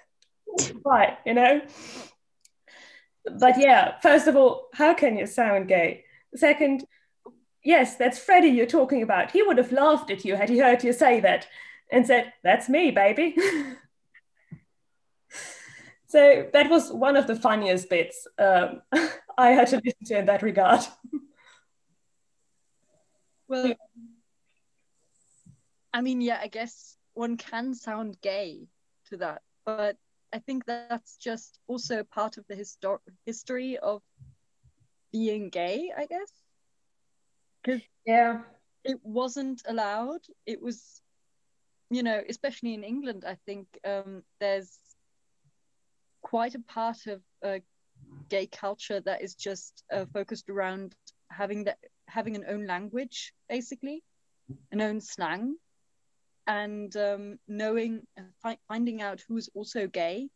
Why, 0.84 1.18
you 1.26 1.34
know? 1.34 1.62
But 3.40 3.60
yeah, 3.60 4.00
first 4.02 4.28
of 4.28 4.36
all, 4.36 4.68
how 4.74 4.94
can 4.94 5.18
you 5.18 5.26
sound 5.26 5.68
gay? 5.68 6.06
Second, 6.36 6.86
yes, 7.64 7.96
that's 7.96 8.20
Freddie 8.20 8.50
you're 8.50 8.66
talking 8.66 9.02
about. 9.02 9.32
He 9.32 9.44
would 9.44 9.58
have 9.58 9.72
laughed 9.72 10.12
at 10.12 10.26
you 10.26 10.36
had 10.36 10.50
he 10.50 10.60
heard 10.60 10.84
you 10.84 10.94
say 10.94 11.20
that 11.22 11.48
and 11.92 12.06
said, 12.06 12.34
That's 12.44 12.70
me, 12.70 12.92
baby. 12.92 13.36
so 16.08 16.48
that 16.54 16.70
was 16.70 16.92
one 16.92 17.16
of 17.16 17.28
the 17.28 17.36
funniest 17.36 17.90
bits 17.90 18.28
um, 18.40 18.82
I 19.38 19.50
had 19.50 19.68
to 19.68 19.82
listen 19.84 20.06
to 20.06 20.20
in 20.20 20.26
that 20.26 20.42
regard. 20.42 20.82
Well, 23.48 23.74
I 25.98 26.02
mean, 26.02 26.22
yeah, 26.22 26.38
I 26.40 26.48
guess 26.48 26.96
one 27.16 27.38
can 27.38 27.74
sound 27.74 28.22
gay 28.22 28.68
to 29.10 29.18
that, 29.18 29.42
but 29.66 29.98
I 30.32 30.38
think 30.38 30.66
that's 30.68 31.18
just 31.18 31.58
also 31.66 32.04
part 32.04 32.38
of 32.38 32.46
the 32.48 32.56
histor- 32.56 33.00
history 33.26 33.80
of 33.80 34.04
being 35.12 35.50
gay, 35.50 35.92
I 35.98 36.06
guess. 36.06 36.32
Because 37.64 37.82
yeah. 38.06 38.42
it 38.84 39.00
wasn't 39.02 39.64
allowed. 39.68 40.22
It 40.46 40.62
was 40.62 41.02
you 41.90 42.04
know 42.04 42.22
especially 42.28 42.74
in 42.74 42.84
england 42.84 43.24
i 43.26 43.38
think 43.46 43.66
um, 43.86 44.22
there's 44.42 44.78
quite 46.22 46.54
a 46.54 46.60
part 46.68 47.08
of 47.08 47.22
uh, 47.46 47.60
gay 48.28 48.46
culture 48.46 49.00
that 49.00 49.22
is 49.22 49.36
just 49.36 49.86
uh, 49.94 50.04
focused 50.14 50.50
around 50.50 50.94
having 51.32 51.64
that 51.64 51.78
having 52.10 52.36
an 52.36 52.44
own 52.50 52.68
language 52.68 53.32
basically 53.48 54.04
an 54.74 54.82
own 54.82 55.00
slang 55.00 55.56
and 56.48 56.96
um, 56.96 57.40
knowing 57.48 58.02
fi- 58.42 58.60
finding 58.68 59.02
out 59.02 59.22
who's 59.28 59.50
also 59.54 59.88
gay 59.88 60.30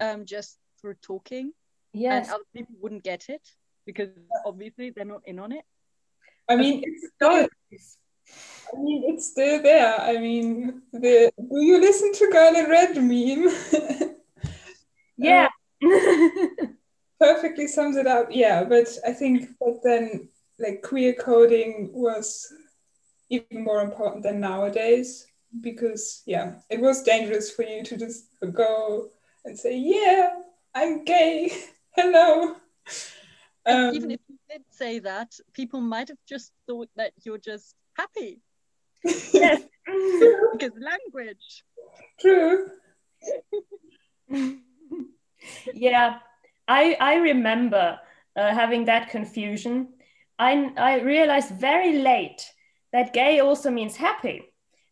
um, 0.00 0.24
just 0.24 0.58
through 0.80 0.94
talking 1.02 1.52
yes 1.92 2.26
and 2.26 2.34
other 2.34 2.44
people 2.54 2.74
wouldn't 2.80 3.04
get 3.04 3.28
it 3.28 3.42
because 3.86 4.10
obviously 4.44 4.90
they're 4.90 5.04
not 5.04 5.22
in 5.26 5.38
on 5.38 5.52
it 5.52 5.64
I 6.48 6.56
mean, 6.56 6.82
it's 6.84 7.12
still, 7.14 7.48
I 8.74 8.80
mean, 8.80 9.02
it's 9.06 9.26
still 9.26 9.62
there. 9.62 10.00
I 10.00 10.18
mean, 10.18 10.82
the 10.92 11.32
do 11.36 11.60
you 11.60 11.80
listen 11.80 12.12
to 12.12 12.30
Girl 12.30 12.54
in 12.54 12.70
Red 12.70 12.96
meme? 12.96 14.16
yeah. 15.16 15.48
perfectly 17.18 17.66
sums 17.66 17.96
it 17.96 18.06
up. 18.06 18.28
Yeah, 18.30 18.64
but 18.64 18.88
I 19.06 19.12
think 19.12 19.48
that 19.60 19.80
then 19.82 20.28
like 20.58 20.82
queer 20.82 21.14
coding 21.14 21.90
was 21.92 22.52
even 23.28 23.64
more 23.64 23.82
important 23.82 24.22
than 24.22 24.40
nowadays 24.40 25.26
because 25.60 26.22
yeah, 26.26 26.54
it 26.70 26.80
was 26.80 27.02
dangerous 27.02 27.50
for 27.50 27.62
you 27.62 27.82
to 27.84 27.96
just 27.96 28.26
go 28.52 29.08
and 29.44 29.58
say, 29.58 29.76
yeah, 29.76 30.30
I'm 30.74 31.04
gay. 31.04 31.52
Hello. 31.96 32.56
Um, 33.64 33.94
even 33.94 34.10
if 34.10 34.20
you 34.28 34.36
did 34.50 34.62
say 34.70 34.98
that, 35.00 35.34
people 35.52 35.80
might 35.80 36.08
have 36.08 36.18
just 36.28 36.52
thought 36.66 36.88
that 36.96 37.12
you're 37.24 37.38
just 37.38 37.74
happy. 37.94 38.40
yes. 39.32 39.62
because 40.52 40.72
language. 40.78 41.64
True. 42.20 42.68
yeah, 45.74 46.18
I 46.68 46.96
I 47.00 47.14
remember 47.16 47.98
uh, 48.36 48.54
having 48.54 48.84
that 48.86 49.10
confusion. 49.10 49.94
I 50.38 50.72
I 50.76 51.00
realized 51.00 51.50
very 51.50 51.98
late 51.98 52.50
that 52.92 53.12
gay 53.12 53.40
also 53.40 53.70
means 53.70 53.96
happy, 53.96 54.42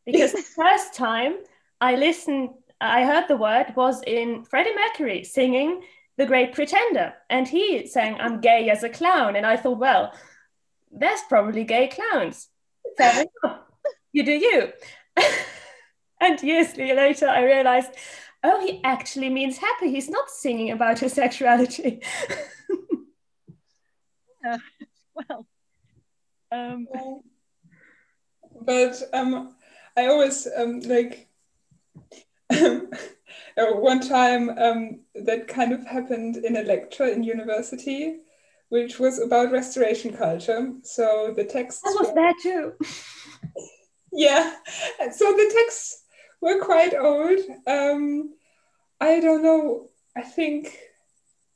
because 0.07 0.33
the 0.33 0.43
first 0.43 0.95
time 0.95 1.37
I 1.81 1.97
listened, 1.97 2.51
I 2.81 3.05
heard 3.05 3.29
the 3.29 3.37
word 3.37 3.75
was 3.77 4.03
in 4.07 4.45
Freddie 4.45 4.75
Mercury 4.75 5.25
singing 5.25 5.83
the 6.17 6.27
great 6.27 6.53
pretender. 6.53 7.15
And 7.29 7.49
he 7.49 7.87
sang 7.87 8.17
i'm 8.21 8.41
gay 8.41 8.71
as 8.71 8.83
a 8.83 8.89
clown. 8.89 9.37
And 9.37 9.47
i 9.47 9.57
thought 9.57 9.79
well 9.79 10.13
there's 10.91 11.21
probably 11.29 11.65
gay 11.65 11.89
clowns. 11.89 12.49
Fair 12.97 13.25
enough. 13.45 13.61
You 14.13 14.25
do 14.25 14.33
you. 14.33 14.73
And 16.21 16.41
years 16.43 16.75
later 16.77 17.29
i 17.29 17.45
realized 17.45 17.91
oh 18.43 18.65
he 18.65 18.81
actually 18.85 19.29
means 19.29 19.59
happy. 19.59 19.91
He's 19.91 20.09
not 20.09 20.31
singing 20.31 20.71
about 20.71 21.01
his 21.01 21.13
sexuality. 21.13 22.01
Yeah, 24.43 24.59
well 25.15 25.47
um 26.53 26.87
but 28.61 29.03
um 29.13 29.55
i 29.97 30.07
always 30.07 30.49
um 30.57 30.81
like 30.81 31.29
uh, 33.57 33.73
one 33.73 34.01
time 34.01 34.51
um, 34.59 35.01
that 35.15 35.49
kind 35.49 35.73
of 35.73 35.87
happened 35.87 36.37
in 36.37 36.57
a 36.57 36.63
lecture 36.63 37.07
in 37.07 37.23
university, 37.23 38.19
which 38.69 38.99
was 38.99 39.21
about 39.21 39.53
restoration 39.53 40.17
culture. 40.17 40.73
So 40.83 41.33
the 41.37 41.45
text 41.45 41.83
I 41.87 41.91
was 41.91 42.15
there 42.15 42.35
too. 42.43 42.73
yeah, 44.13 44.55
so 45.13 45.33
the 45.33 45.53
texts 45.55 46.03
were 46.41 46.61
quite 46.61 46.95
old. 46.95 47.39
Um, 47.67 48.35
I 49.01 49.21
don't 49.21 49.43
know. 49.43 49.91
I 50.17 50.23
think 50.23 50.79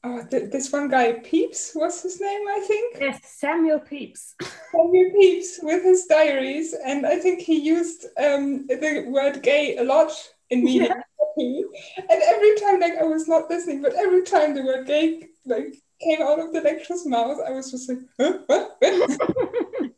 oh, 0.05 0.25
th- 0.31 0.51
this 0.51 0.73
one 0.73 0.89
guy, 0.89 1.15
Pepys 1.15 1.73
was 1.75 2.03
his 2.03 2.21
name, 2.21 2.47
I 2.49 2.61
think. 2.67 2.97
Yes, 3.01 3.21
Samuel 3.25 3.81
Pepys. 3.81 4.35
Samuel 4.73 5.11
Pepys 5.11 5.61
with 5.63 5.83
his 5.83 6.07
diaries, 6.07 6.75
and 6.85 7.07
I 7.07 7.19
think 7.19 7.41
he 7.41 7.59
used 7.59 8.07
um, 8.17 8.67
the 8.67 9.07
word 9.09 9.43
gay 9.43 9.77
a 9.77 9.85
lot 9.85 10.13
in 10.51 10.65
media. 10.65 10.89
Yeah. 10.89 11.03
And 11.39 12.21
every 12.21 12.57
time, 12.57 12.81
like 12.81 12.97
I 13.01 13.05
was 13.05 13.29
not 13.29 13.49
listening, 13.49 13.81
but 13.81 13.95
every 13.95 14.25
time 14.25 14.55
the 14.55 14.63
word 14.65 14.89
gay 14.89 15.29
like 15.47 15.77
came 16.03 16.21
out 16.21 16.41
of 16.41 16.53
the 16.53 16.61
lecturer's 16.61 17.07
mouth, 17.07 17.39
I 17.47 17.53
was 17.53 17.71
just 17.71 17.89
like, 17.89 17.99
huh? 18.19 18.39
what? 18.47 18.77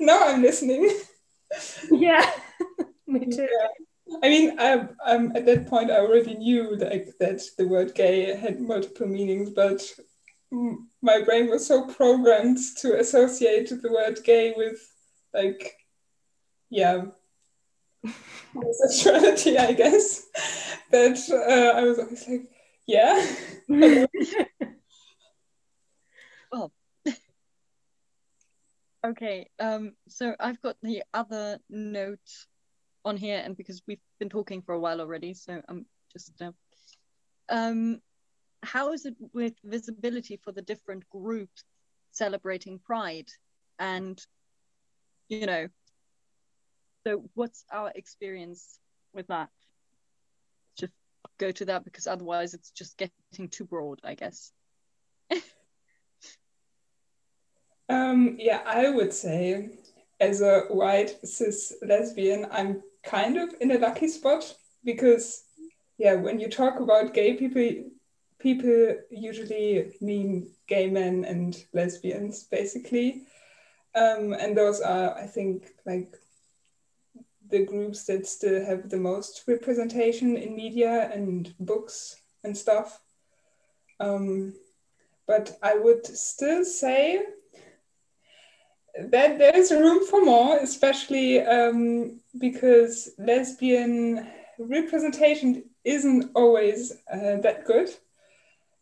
now 0.00 0.28
I'm 0.28 0.42
listening. 0.42 0.96
Yeah, 1.90 2.30
me 3.08 3.26
too. 3.26 3.48
Yeah. 3.50 3.66
I 4.22 4.28
mean, 4.28 4.58
I, 4.58 4.88
um, 5.06 5.32
at 5.36 5.46
that 5.46 5.66
point, 5.68 5.90
I 5.90 5.98
already 5.98 6.34
knew 6.34 6.76
like 6.76 7.14
that 7.20 7.42
the 7.56 7.66
word 7.66 7.94
gay 7.94 8.34
had 8.36 8.60
multiple 8.60 9.06
meanings, 9.06 9.50
but 9.50 9.82
my 11.02 11.22
brain 11.22 11.48
was 11.48 11.66
so 11.66 11.86
programmed 11.86 12.58
to 12.78 12.98
associate 12.98 13.70
the 13.70 13.92
word 13.92 14.18
gay 14.24 14.52
with 14.56 14.80
like, 15.32 15.76
yeah, 16.70 17.02
sexuality, 18.72 19.58
I 19.58 19.72
guess, 19.72 20.26
that 20.90 21.18
uh, 21.30 21.78
I 21.78 21.82
was 21.82 21.98
always 21.98 22.28
like, 22.28 22.50
yeah. 22.86 23.26
okay. 29.06 29.48
Um, 29.58 29.92
so 30.08 30.34
I've 30.40 30.60
got 30.62 30.76
the 30.82 31.04
other 31.14 31.58
note 31.68 32.46
on 33.04 33.16
here, 33.16 33.40
and 33.44 33.56
because 33.56 33.82
we've 33.86 34.00
been 34.18 34.28
talking 34.28 34.62
for 34.62 34.74
a 34.74 34.80
while 34.80 35.00
already, 35.00 35.34
so 35.34 35.60
I'm 35.68 35.86
just 36.12 36.32
uh, 36.40 36.52
um, 37.48 38.00
how 38.62 38.92
is 38.92 39.06
it 39.06 39.14
with 39.32 39.54
visibility 39.64 40.38
for 40.42 40.52
the 40.52 40.62
different 40.62 41.08
groups 41.10 41.64
celebrating 42.12 42.78
Pride, 42.78 43.28
and 43.78 44.20
you 45.28 45.46
know, 45.46 45.68
so 47.06 47.24
what's 47.34 47.64
our 47.72 47.92
experience 47.94 48.78
with 49.14 49.28
that? 49.28 49.48
Just 50.78 50.92
go 51.38 51.50
to 51.52 51.64
that 51.66 51.84
because 51.84 52.06
otherwise 52.06 52.54
it's 52.54 52.70
just 52.70 52.98
getting 52.98 53.48
too 53.48 53.64
broad, 53.64 54.00
I 54.04 54.14
guess. 54.14 54.52
um, 57.88 58.36
yeah, 58.38 58.60
I 58.66 58.90
would 58.90 59.12
say 59.14 59.70
as 60.20 60.42
a 60.42 60.60
white 60.68 61.16
cis 61.26 61.72
lesbian, 61.82 62.46
I'm 62.50 62.82
kind 63.02 63.36
of 63.36 63.54
in 63.60 63.70
a 63.70 63.78
lucky 63.78 64.08
spot 64.08 64.54
because 64.84 65.44
yeah 65.98 66.14
when 66.14 66.38
you 66.40 66.48
talk 66.48 66.80
about 66.80 67.14
gay 67.14 67.34
people 67.34 67.84
people 68.38 68.96
usually 69.10 69.92
mean 70.00 70.50
gay 70.66 70.88
men 70.88 71.24
and 71.24 71.64
lesbians 71.72 72.44
basically. 72.44 73.26
Um, 73.94 74.32
and 74.34 74.56
those 74.56 74.80
are 74.80 75.18
i 75.18 75.26
think 75.26 75.72
like 75.84 76.16
the 77.50 77.64
groups 77.64 78.04
that 78.04 78.26
still 78.26 78.64
have 78.64 78.88
the 78.88 78.96
most 78.96 79.42
representation 79.48 80.36
in 80.36 80.54
media 80.54 81.10
and 81.12 81.52
books 81.58 82.16
and 82.44 82.56
stuff. 82.56 83.00
Um, 83.98 84.54
but 85.26 85.58
i 85.62 85.74
would 85.74 86.06
still 86.06 86.64
say 86.64 87.22
that 89.08 89.38
there's 89.38 89.70
room 89.70 90.04
for 90.06 90.24
more, 90.24 90.58
especially 90.58 91.40
um, 91.40 92.20
because 92.38 93.10
lesbian 93.18 94.28
representation 94.58 95.64
isn't 95.84 96.30
always 96.34 96.92
uh, 97.12 97.36
that 97.36 97.64
good, 97.64 97.88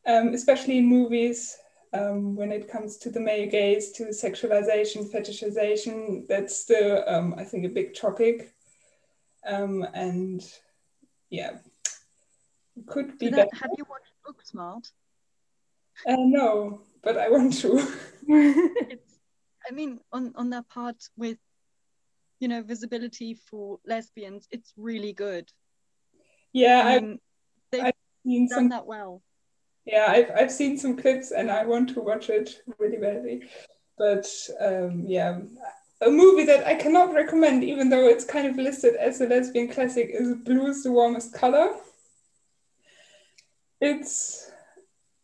um, 0.07 0.35
especially 0.35 0.79
in 0.79 0.87
movies. 0.87 1.57
Um, 1.95 2.37
when 2.37 2.53
it 2.53 2.69
comes 2.71 2.99
to 2.99 3.11
the 3.11 3.21
male 3.21 3.49
gaze, 3.49 3.93
to 3.93 4.09
sexualization, 4.09 5.11
fetishization, 5.11 6.27
that's 6.27 6.55
still, 6.55 7.03
um, 7.07 7.35
I 7.39 7.45
think, 7.45 7.65
a 7.65 7.71
big 7.71 7.95
topic. 7.95 8.53
Um, 9.47 9.87
and 9.95 10.45
yeah, 11.31 11.59
could 12.87 13.17
be 13.19 13.31
that, 13.31 13.49
Have 13.55 13.71
you 13.79 13.87
watched 13.89 14.13
Booksmart? 14.27 14.91
Uh, 16.07 16.17
no, 16.19 16.83
but 17.03 17.17
I 17.17 17.31
want 17.31 17.55
to. 17.61 17.81
I 19.69 19.73
mean, 19.73 20.01
on 20.13 20.33
on 20.35 20.51
that 20.51 20.69
part 20.69 20.97
with, 21.17 21.39
you 22.41 22.49
know, 22.49 22.63
visibility 22.63 23.35
for 23.35 23.79
lesbians, 23.87 24.49
it's 24.51 24.73
really 24.77 25.13
good. 25.13 25.51
Yeah, 26.53 26.83
I 26.85 27.01
mean, 27.01 27.19
they've 27.71 27.85
I've 27.85 27.95
seen 28.25 28.49
done 28.49 28.57
some, 28.57 28.69
that 28.71 28.87
well. 28.87 29.23
Yeah, 29.85 30.07
I've 30.09 30.31
I've 30.31 30.53
seen 30.53 30.79
some 30.79 30.97
clips 30.97 31.31
and 31.31 31.51
I 31.51 31.65
want 31.65 31.91
to 31.91 32.01
watch 32.01 32.31
it 32.31 32.63
really 32.79 32.97
badly, 32.97 33.43
but 33.97 34.27
um, 34.61 35.05
yeah. 35.07 35.41
A 36.01 36.09
movie 36.09 36.45
that 36.45 36.65
I 36.65 36.77
cannot 36.77 37.13
recommend, 37.13 37.65
even 37.65 37.89
though 37.91 38.07
it's 38.07 38.25
kind 38.25 38.47
of 38.47 38.55
listed 38.55 38.95
as 38.95 39.21
a 39.21 39.27
lesbian 39.27 39.67
classic, 39.67 40.11
is 40.13 40.33
Blue 40.33 40.69
is 40.69 40.85
the 40.85 40.93
Warmest 40.93 41.35
Color. 41.35 41.75
It's 43.81 44.49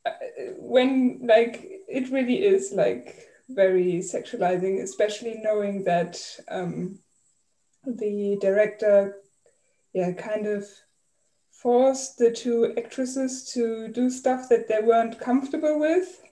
uh, 0.04 0.11
when, 0.59 1.20
like, 1.22 1.62
it 1.87 2.11
really 2.11 2.44
is 2.44 2.72
like 2.72 3.23
very 3.48 4.00
sexualizing, 4.00 4.83
especially 4.83 5.40
knowing 5.42 5.85
that 5.85 6.20
um, 6.48 6.98
the 7.87 8.38
director, 8.40 9.16
yeah, 9.92 10.12
kind 10.12 10.46
of 10.46 10.66
forced 11.52 12.18
the 12.18 12.30
two 12.30 12.74
actresses 12.76 13.50
to 13.52 13.88
do 13.88 14.11
stuff 14.11 14.48
that 14.48 14.68
they 14.68 14.80
weren't 14.83 15.18
comfortable 15.18 15.78
with. 15.78 16.22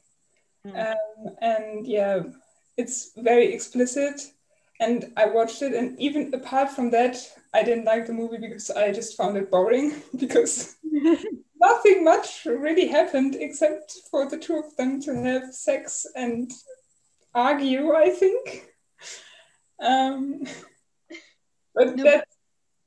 Mm. 0.66 0.92
Um, 0.92 1.37
and 1.40 1.87
yeah, 1.87 2.22
it's 2.77 3.12
very 3.16 3.53
explicit. 3.53 4.20
And 4.81 5.12
I 5.16 5.27
watched 5.27 5.62
it, 5.62 5.75
and 5.75 5.98
even 6.01 6.35
apart 6.35 6.70
from 6.70 6.90
that, 6.90 7.16
I 7.55 7.62
didn't 7.62 7.85
like 7.85 8.07
the 8.07 8.12
movie 8.12 8.38
because 8.38 8.70
I 8.70 8.90
just 8.92 9.16
found 9.16 9.37
it 9.37 9.51
boring 9.51 10.03
because 10.18 10.77
nothing 11.61 12.05
much 12.05 12.44
really 12.46 12.88
happened 12.88 13.37
except 13.38 13.92
for 14.11 14.29
the 14.29 14.38
two 14.38 14.57
of 14.57 14.77
them 14.77 15.01
to 15.03 15.14
have 15.14 15.55
sex 15.55 16.07
and 16.16 16.51
argue, 17.35 17.95
I 17.95 18.11
think. 18.11 18.68
Um, 19.83 20.42
but 21.75 21.97
no, 21.97 22.05
that's, 22.05 22.37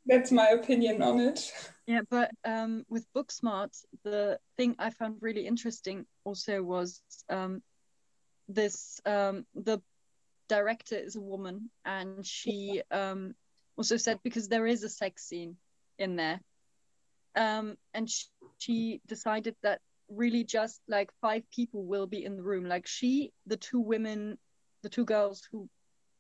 that's 0.06 0.32
my 0.32 0.50
opinion 0.50 1.02
on 1.02 1.20
it. 1.20 1.52
Yeah, 1.88 2.02
but 2.10 2.32
um, 2.44 2.86
with 2.90 3.06
book 3.14 3.28
Booksmart, 3.28 3.78
the 4.04 4.40
thing 4.58 4.76
I 4.80 4.90
found 4.90 5.18
really 5.22 5.46
interesting 5.46 6.06
also 6.24 6.64
was 6.64 7.02
um, 7.30 7.62
this 8.48 9.00
um, 9.06 9.46
the 9.54 9.82
director 10.48 10.96
is 10.96 11.16
a 11.16 11.22
woman, 11.22 11.70
and 11.84 12.26
she 12.26 12.82
um, 12.90 13.36
also 13.78 13.98
said 13.98 14.20
because 14.24 14.48
there 14.48 14.66
is 14.66 14.84
a 14.84 14.90
sex 14.90 15.28
scene 15.28 15.58
in 16.00 16.16
there, 16.16 16.40
um, 17.36 17.78
and 17.94 18.10
she, 18.10 18.26
she 18.58 19.02
decided 19.08 19.56
that 19.62 19.80
really 20.10 20.44
just 20.44 20.82
like 20.88 21.10
five 21.22 21.44
people 21.52 21.84
will 21.86 22.08
be 22.08 22.24
in 22.24 22.36
the 22.38 22.44
room. 22.44 22.66
Like 22.66 22.88
she 22.88 23.32
the 23.46 23.58
two 23.58 23.80
women 23.80 24.38
the 24.84 24.90
two 24.90 25.06
girls 25.06 25.48
who 25.52 25.68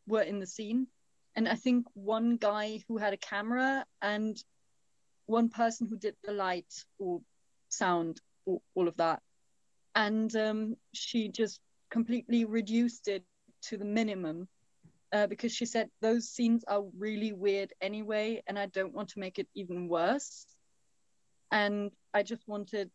were 0.07 0.23
in 0.23 0.39
the 0.39 0.47
scene. 0.47 0.87
And 1.35 1.47
i 1.47 1.55
think 1.55 1.85
one 1.93 2.37
guy 2.37 2.79
who 2.87 2.97
had 2.97 3.13
a 3.13 3.17
camera 3.17 3.85
and 4.01 4.37
one 5.25 5.49
person 5.49 5.87
who 5.87 5.97
did 5.97 6.15
the 6.23 6.31
light 6.31 6.73
or 6.99 7.21
sound 7.69 8.21
or 8.45 8.61
all 8.75 8.87
of 8.87 8.97
that. 8.97 9.21
And 9.95 10.35
um, 10.35 10.75
she 10.93 11.29
just 11.29 11.59
completely 11.89 12.45
reduced 12.45 13.07
it 13.07 13.23
to 13.63 13.77
the 13.77 13.85
minimum 13.85 14.47
uh, 15.13 15.27
because 15.27 15.51
she 15.51 15.65
said 15.65 15.89
those 16.01 16.29
scenes 16.29 16.63
are 16.67 16.83
really 16.97 17.31
weird 17.33 17.73
anyway 17.81 18.41
and 18.47 18.59
i 18.59 18.65
don't 18.67 18.93
want 18.93 19.09
to 19.09 19.19
make 19.19 19.39
it 19.39 19.47
even 19.55 19.87
worse. 19.87 20.45
And 21.51 21.91
i 22.13 22.23
just 22.23 22.47
wanted 22.47 22.89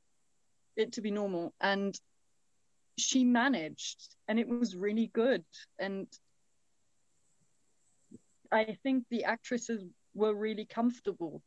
it 0.77 0.93
to 0.93 1.01
be 1.01 1.11
normal. 1.11 1.55
And 1.61 1.99
she 2.99 3.25
managed 3.25 4.16
and 4.29 4.39
it 4.39 4.49
was 4.49 4.77
really 4.77 5.11
good. 5.12 5.45
And 5.79 6.07
i 8.53 8.77
think 8.83 9.05
the 9.11 9.25
actresses 9.25 9.85
were 10.14 10.35
really 10.35 10.64
comfortable 10.64 11.43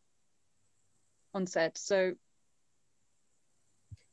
on 1.33 1.45
set. 1.47 1.77
So 1.77 2.13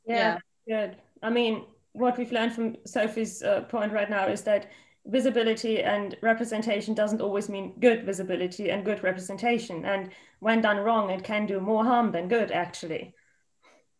yeah, 0.05 0.39
yeah. 0.67 0.87
good. 0.87 0.97
I 1.23 1.29
mean 1.29 1.65
what 1.93 2.17
we've 2.17 2.31
learned 2.31 2.53
from 2.53 2.77
sophie's 2.85 3.43
uh, 3.43 3.61
point 3.61 3.91
right 3.91 4.09
now 4.09 4.27
is 4.27 4.43
that 4.43 4.71
visibility 5.05 5.81
and 5.81 6.15
representation 6.21 6.93
doesn't 6.93 7.21
always 7.21 7.49
mean 7.49 7.73
good 7.79 8.05
visibility 8.05 8.71
and 8.71 8.85
good 8.85 9.03
representation. 9.03 9.85
And 9.85 10.11
when 10.39 10.61
done 10.61 10.77
wrong 10.77 11.09
it 11.09 11.23
can 11.23 11.45
do 11.45 11.59
more 11.59 11.83
harm 11.83 12.11
than 12.11 12.27
good 12.27 12.51
actually. 12.51 13.13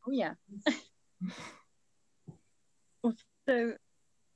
Oh 0.07 0.11
yeah. 0.11 0.33
also, 3.03 3.75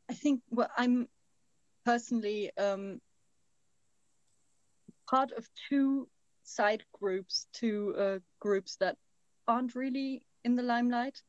I 0.09 0.13
think 0.13 0.41
what 0.49 0.71
I'm 0.77 1.07
personally 1.85 2.51
um, 2.57 2.99
part 5.09 5.31
of 5.31 5.47
two 5.69 6.07
side 6.43 6.83
groups, 6.93 7.47
two 7.53 7.95
uh, 7.97 8.19
groups 8.39 8.77
that 8.77 8.97
aren't 9.47 9.75
really 9.75 10.25
in 10.43 10.55
the 10.55 10.63
limelight. 10.63 11.21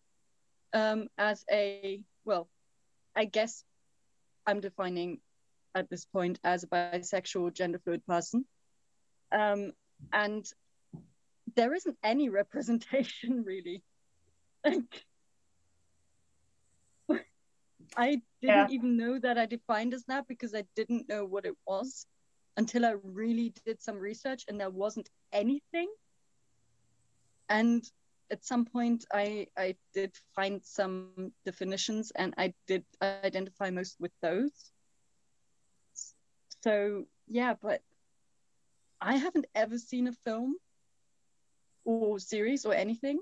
Um, 0.72 1.08
as 1.16 1.44
a 1.50 2.00
well, 2.24 2.48
I 3.14 3.24
guess 3.24 3.64
I'm 4.46 4.60
defining 4.60 5.20
at 5.74 5.88
this 5.88 6.04
point 6.04 6.38
as 6.44 6.64
a 6.64 6.66
bisexual, 6.66 7.54
gender 7.54 7.78
fluid 7.78 8.04
person, 8.06 8.44
um, 9.32 9.72
and 10.12 10.44
there 11.54 11.72
isn't 11.72 11.96
any 12.02 12.28
representation 12.28 13.44
really. 13.46 13.82
Like, 14.64 15.04
I 17.96 18.20
didn't 18.42 18.68
yeah. 18.68 18.68
even 18.70 18.96
know 18.96 19.18
that 19.18 19.38
I 19.38 19.46
defined 19.46 19.94
as 19.94 20.04
that 20.04 20.28
because 20.28 20.54
I 20.54 20.64
didn't 20.74 21.08
know 21.08 21.24
what 21.24 21.46
it 21.46 21.54
was 21.66 22.06
until 22.56 22.84
I 22.84 22.94
really 23.02 23.54
did 23.64 23.82
some 23.82 23.98
research 23.98 24.44
and 24.48 24.60
there 24.60 24.70
wasn't 24.70 25.08
anything. 25.32 25.88
And 27.48 27.84
at 28.30 28.44
some 28.44 28.64
point 28.64 29.04
I 29.12 29.46
I 29.56 29.76
did 29.94 30.12
find 30.34 30.62
some 30.64 31.32
definitions 31.44 32.12
and 32.16 32.34
I 32.36 32.54
did 32.66 32.84
identify 33.02 33.70
most 33.70 33.96
with 34.00 34.12
those. 34.20 34.72
So 36.62 37.04
yeah, 37.28 37.54
but 37.60 37.82
I 39.00 39.16
haven't 39.16 39.46
ever 39.54 39.78
seen 39.78 40.08
a 40.08 40.12
film 40.12 40.56
or 41.84 42.18
series 42.18 42.64
or 42.64 42.74
anything 42.74 43.20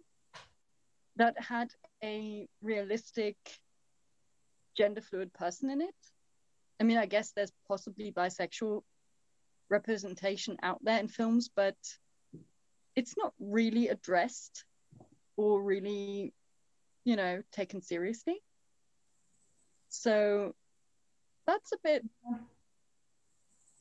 that 1.16 1.39
had 1.39 1.70
a 2.03 2.49
realistic 2.62 3.37
gender 4.77 5.01
fluid 5.01 5.33
person 5.33 5.70
in 5.70 5.81
it. 5.81 5.95
I 6.81 6.85
mean, 6.85 6.99
I 6.99 7.07
guess 7.07 7.33
there's 7.33 7.53
possibly 7.68 8.12
bisexual 8.12 8.83
representation 9.70 10.57
out 10.62 10.81
there 10.83 10.99
in 10.99 11.09
films, 11.09 11.49
but 11.55 11.77
it's 12.97 13.16
not 13.16 13.33
really 13.39 13.89
addressed 13.89 14.64
or 15.37 15.62
really, 15.62 16.33
you 17.05 17.16
know, 17.16 17.43
taken 17.53 17.81
seriously. 17.81 18.43
So 19.89 20.55
that's 21.47 21.72
a 21.72 21.79
bit 21.83 22.05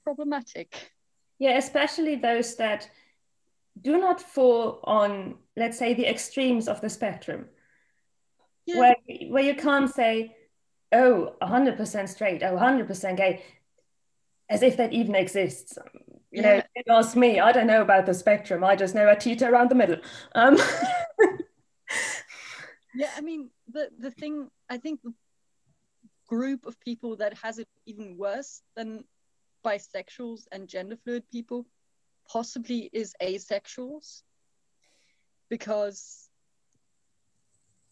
problematic. 0.04 0.91
Yeah, 1.39 1.58
especially 1.58 2.16
those 2.16 2.56
that 2.56 2.89
do 3.82 3.98
not 3.98 4.22
fall 4.22 4.80
on, 4.84 5.36
let's 5.58 5.78
say, 5.78 5.94
the 5.94 6.08
extremes 6.08 6.68
of 6.68 6.82
the 6.82 6.89
spectrum, 6.89 7.48
yeah. 8.66 8.78
where, 8.80 8.96
where 9.30 9.44
you 9.44 9.56
can't 9.56 9.89
say, 9.89 10.36
oh, 10.94 11.34
100% 11.41 12.10
straight, 12.10 12.44
oh, 12.44 12.56
100% 12.56 13.18
gay, 13.18 13.44
as 14.50 14.62
if 14.62 14.78
that 14.78 14.94
even 14.94 15.16
exists. 15.16 15.78
You 16.32 16.41
yeah. 16.41 16.58
know, 16.58 16.64
it 16.76 16.86
ask 16.89 17.16
me, 17.16 17.39
I 17.39 17.52
don't 17.52 17.68
know 17.68 17.82
about 17.82 18.06
the 18.06 18.14
spectrum. 18.14 18.64
I 18.64 18.76
just 18.76 18.96
know 18.96 19.10
a 19.10 19.16
teeter 19.16 19.50
around 19.50 19.70
the 19.70 19.76
middle. 19.76 19.98
Um. 20.34 20.58
yeah, 22.96 23.10
I 23.16 23.22
mean, 23.22 23.50
the, 23.72 23.89
the 24.00 24.12
thing, 24.12 24.50
I 24.70 24.78
think 24.78 25.02
the 25.04 25.14
group 26.28 26.66
of 26.66 26.80
people 26.80 27.18
that 27.18 27.34
has 27.36 27.60
it 27.60 27.68
even 27.86 28.18
worse 28.18 28.62
than 28.76 29.04
bisexuals 29.66 30.48
and 30.52 30.68
gender 30.68 30.98
fluid 31.04 31.24
people 31.32 31.66
possibly 32.28 32.89
is 32.94 33.14
asexuals 33.22 34.22
because 35.50 36.22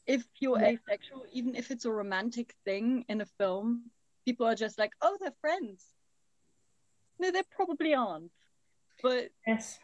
if 0.05 0.23
you're 0.39 0.59
yeah. 0.59 0.71
asexual 0.71 1.25
even 1.31 1.55
if 1.55 1.71
it's 1.71 1.85
a 1.85 1.91
romantic 1.91 2.53
thing 2.65 3.05
in 3.07 3.21
a 3.21 3.25
film 3.37 3.83
people 4.25 4.45
are 4.45 4.55
just 4.55 4.77
like 4.79 4.93
oh 5.01 5.17
they're 5.19 5.33
friends. 5.41 5.85
No 7.19 7.31
they 7.31 7.43
probably 7.55 7.93
aren't 7.93 8.31
but 9.03 9.29
yes. 9.45 9.79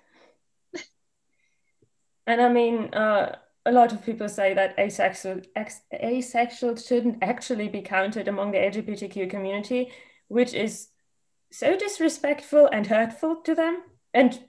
And 2.26 2.42
i 2.42 2.50
mean 2.50 2.94
uh 2.94 3.38
a 3.66 3.72
lot 3.72 3.92
of 3.92 4.04
people 4.06 4.30
say 4.30 4.54
that 4.54 4.78
asexual 4.80 5.42
ex, 5.56 5.82
asexual 5.94 6.76
shouldn't 6.78 7.22
actually 7.22 7.68
be 7.68 7.82
counted 7.82 8.28
among 8.28 8.52
the 8.52 8.58
lgbtq 8.58 9.30
community 9.30 9.92
which 10.30 10.54
is 10.54 10.90
so 11.52 11.78
disrespectful 11.78 12.68
and 12.72 12.88
hurtful 12.88 13.38
to 13.44 13.56
them. 13.56 13.82
And 14.14 14.40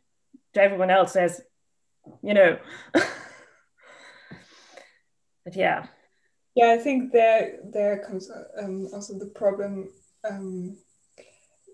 to 0.55 0.63
everyone 0.63 0.91
else 0.91 1.15
as 1.15 1.43
you 2.23 2.33
know 2.33 2.59
but 5.49 5.57
yeah. 5.57 5.87
Yeah 6.55 6.73
i 6.73 6.77
think 6.77 7.11
there 7.11 7.61
there 7.73 8.05
comes 8.07 8.31
um, 8.61 8.89
also 8.93 9.19
the 9.19 9.33
problem 9.43 9.89
um, 10.29 10.77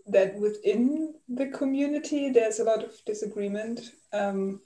that 0.06 0.36
within 0.36 1.14
the 1.28 1.46
community 1.46 2.30
there's 2.30 2.60
a 2.60 2.64
lot 2.64 2.84
of 2.84 2.92
disagreement. 3.04 3.80
Um, 4.12 4.60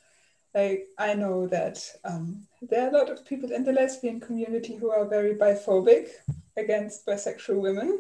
like 0.54 0.88
i 0.98 1.14
know 1.14 1.46
that 1.46 1.78
um, 2.04 2.46
there 2.62 2.84
are 2.84 2.88
a 2.88 2.98
lot 2.98 3.11
of 3.11 3.24
people 3.24 3.52
in 3.52 3.64
the 3.64 3.72
lesbian 3.72 4.20
community 4.20 4.76
who 4.76 4.90
are 4.90 5.06
very 5.06 5.34
biphobic 5.34 6.09
against 6.56 7.06
bisexual 7.06 7.61
women 7.61 7.98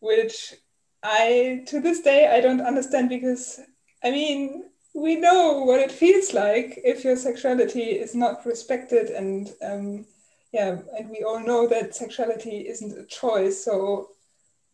which 0.00 0.54
i 1.02 1.62
to 1.66 1.80
this 1.80 2.00
day 2.00 2.28
i 2.28 2.40
don't 2.40 2.60
understand 2.60 3.08
because 3.08 3.60
i 4.04 4.10
mean 4.10 4.64
we 4.94 5.16
know 5.16 5.62
what 5.64 5.80
it 5.80 5.90
feels 5.90 6.34
like 6.34 6.78
if 6.84 7.04
your 7.04 7.16
sexuality 7.16 7.82
is 7.82 8.14
not 8.14 8.44
respected 8.44 9.08
and 9.10 9.52
um, 9.62 10.04
yeah 10.52 10.78
and 10.98 11.08
we 11.08 11.22
all 11.22 11.40
know 11.40 11.66
that 11.66 11.94
sexuality 11.94 12.68
isn't 12.68 12.98
a 12.98 13.06
choice 13.06 13.64
so 13.64 14.10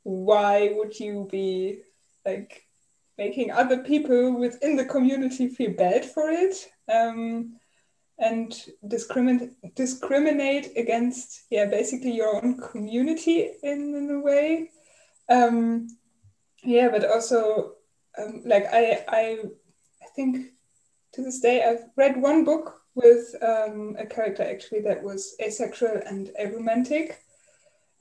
why 0.03 0.73
would 0.75 0.99
you 0.99 1.29
be 1.31 1.81
like 2.25 2.65
making 3.19 3.51
other 3.51 3.79
people 3.83 4.39
within 4.39 4.77
the 4.77 4.85
community 4.85 5.49
feel 5.49 5.73
bad 5.73 6.05
for 6.05 6.31
it? 6.31 6.71
Um, 6.91 7.57
and 8.21 8.53
discriminate 8.89 9.53
discriminate 9.77 10.77
against 10.77 11.45
yeah 11.51 11.67
basically 11.67 12.11
your 12.11 12.35
own 12.35 12.59
community 12.59 13.51
in, 13.63 13.95
in 13.95 14.11
a 14.11 14.21
way. 14.21 14.71
Um, 15.29 15.89
yeah 16.65 16.89
but 16.89 17.05
also 17.05 17.75
um, 18.19 18.43
like 18.45 18.67
I 18.73 19.05
I 19.09 19.39
think 20.19 20.53
to 21.13 21.23
this 21.23 21.39
day 21.39 21.63
I've 21.63 21.85
read 21.97 22.21
one 22.21 22.45
book 22.45 22.83
with 22.97 23.23
um, 23.41 23.95
a 23.99 24.05
character 24.05 24.43
actually 24.43 24.81
that 24.81 25.01
was 25.01 25.37
asexual 25.41 26.03
and 26.05 26.31
aromantic. 26.45 27.15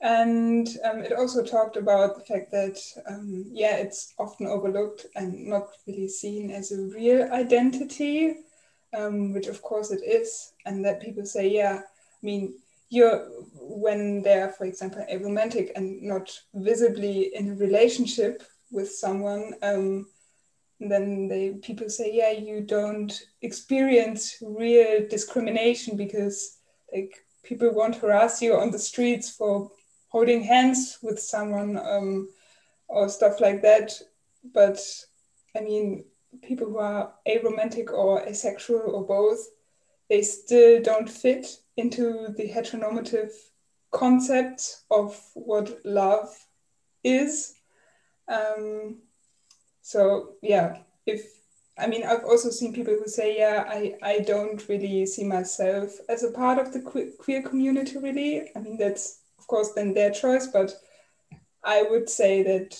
And 0.00 0.68
um, 0.84 0.98
it 1.06 1.12
also 1.12 1.44
talked 1.44 1.76
about 1.76 2.16
the 2.16 2.24
fact 2.24 2.50
that, 2.50 2.78
um, 3.08 3.44
yeah, 3.52 3.76
it's 3.76 4.14
often 4.18 4.46
overlooked 4.46 5.06
and 5.14 5.46
not 5.46 5.68
really 5.86 6.08
seen 6.08 6.50
as 6.50 6.72
a 6.72 6.88
real 6.98 7.22
identity, 7.32 8.34
um, 8.96 9.32
which 9.32 9.46
of 9.46 9.62
course 9.62 9.90
it 9.92 10.02
is. 10.04 10.52
And 10.66 10.84
that 10.84 11.02
people 11.02 11.24
say, 11.24 11.48
yeah, 11.48 11.82
I 11.82 12.26
mean, 12.26 12.54
you're 12.90 13.28
when 13.54 14.22
they're, 14.22 14.50
for 14.50 14.64
example, 14.66 15.04
aromantic 15.12 15.70
and 15.76 16.02
not 16.02 16.26
visibly 16.54 17.34
in 17.34 17.50
a 17.50 17.54
relationship 17.54 18.42
with 18.72 18.90
someone, 18.90 19.54
um, 20.80 20.88
then 20.88 21.28
they 21.28 21.50
people 21.62 21.88
say 21.88 22.10
yeah 22.12 22.30
you 22.30 22.60
don't 22.60 23.22
experience 23.42 24.36
real 24.42 25.06
discrimination 25.08 25.96
because 25.96 26.58
like 26.92 27.14
people 27.42 27.72
won't 27.72 27.96
harass 27.96 28.42
you 28.42 28.54
on 28.56 28.70
the 28.70 28.78
streets 28.78 29.30
for 29.30 29.70
holding 30.08 30.42
hands 30.42 30.98
with 31.02 31.18
someone 31.18 31.78
um, 31.78 32.28
or 32.88 33.08
stuff 33.08 33.40
like 33.40 33.62
that. 33.62 33.92
But 34.54 34.78
i 35.56 35.60
mean 35.60 36.04
people 36.42 36.66
who 36.66 36.78
are 36.78 37.14
aromantic 37.26 37.90
or 37.90 38.22
asexual 38.22 38.82
or 38.94 39.04
both 39.06 39.38
they 40.08 40.22
still 40.22 40.80
don't 40.82 41.08
fit 41.08 41.46
into 41.76 42.28
the 42.36 42.48
heteronormative 42.48 43.30
concept 43.90 44.82
of 44.90 45.18
what 45.34 45.84
love 45.84 46.28
is. 47.04 47.54
Um, 48.28 48.98
so 49.88 50.34
yeah 50.42 50.76
if 51.06 51.40
i 51.78 51.86
mean 51.86 52.04
i've 52.04 52.24
also 52.24 52.50
seen 52.50 52.74
people 52.74 52.94
who 52.94 53.08
say 53.08 53.38
yeah 53.38 53.64
i 53.68 53.94
i 54.02 54.18
don't 54.18 54.68
really 54.68 55.06
see 55.06 55.24
myself 55.24 55.96
as 56.10 56.22
a 56.22 56.30
part 56.30 56.58
of 56.58 56.74
the 56.74 56.80
queer 57.18 57.42
community 57.42 57.96
really 57.96 58.50
i 58.54 58.58
mean 58.58 58.76
that's 58.76 59.20
of 59.38 59.46
course 59.46 59.72
then 59.72 59.94
their 59.94 60.10
choice 60.10 60.46
but 60.48 60.74
i 61.64 61.82
would 61.88 62.06
say 62.06 62.42
that 62.42 62.78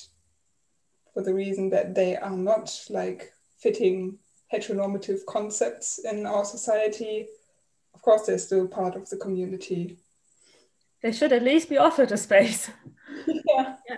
for 1.15 1.23
the 1.23 1.33
reason 1.33 1.71
that 1.71 1.95
they 1.95 2.15
are 2.15 2.37
not 2.37 2.79
like 2.91 3.33
fitting 3.57 4.19
heteronormative 4.53 5.25
concepts 5.27 5.99
in 6.01 6.27
our 6.27 6.45
society 6.45 7.27
of 7.95 8.03
course 8.03 8.27
they're 8.27 8.37
still 8.37 8.69
part 8.69 8.95
of 8.95 9.09
the 9.09 9.17
community 9.17 9.97
they 11.03 11.13
should 11.13 11.33
at 11.33 11.43
least 11.43 11.71
be 11.71 11.79
offered 11.79 12.13
a 12.13 12.19
space 12.19 12.71
yeah. 13.27 13.77
yeah. 13.89 13.97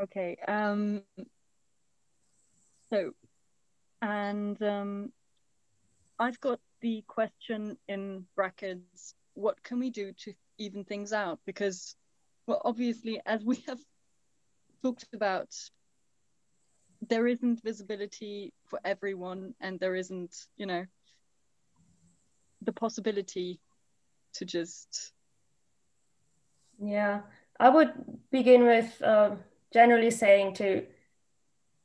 Okay. 0.00 0.36
Um. 0.46 1.02
So, 2.90 3.12
and 4.02 4.60
um, 4.62 5.12
I've 6.18 6.40
got 6.40 6.60
the 6.80 7.02
question 7.06 7.76
in 7.88 8.26
brackets. 8.36 9.14
What 9.34 9.62
can 9.62 9.78
we 9.80 9.90
do 9.90 10.12
to 10.12 10.34
even 10.58 10.84
things 10.84 11.12
out? 11.12 11.40
Because, 11.46 11.96
well, 12.46 12.62
obviously, 12.64 13.20
as 13.26 13.44
we 13.44 13.56
have 13.66 13.80
talked 14.82 15.06
about, 15.12 15.48
there 17.08 17.26
isn't 17.26 17.62
visibility 17.62 18.52
for 18.66 18.80
everyone, 18.84 19.54
and 19.60 19.78
there 19.80 19.94
isn't, 19.94 20.34
you 20.56 20.66
know, 20.66 20.86
the 22.62 22.72
possibility 22.72 23.60
to 24.34 24.44
just 24.44 25.12
yeah 26.82 27.20
i 27.58 27.68
would 27.68 27.92
begin 28.30 28.64
with 28.64 29.00
uh, 29.02 29.30
generally 29.78 30.10
saying 30.10 30.54
to 30.54 30.68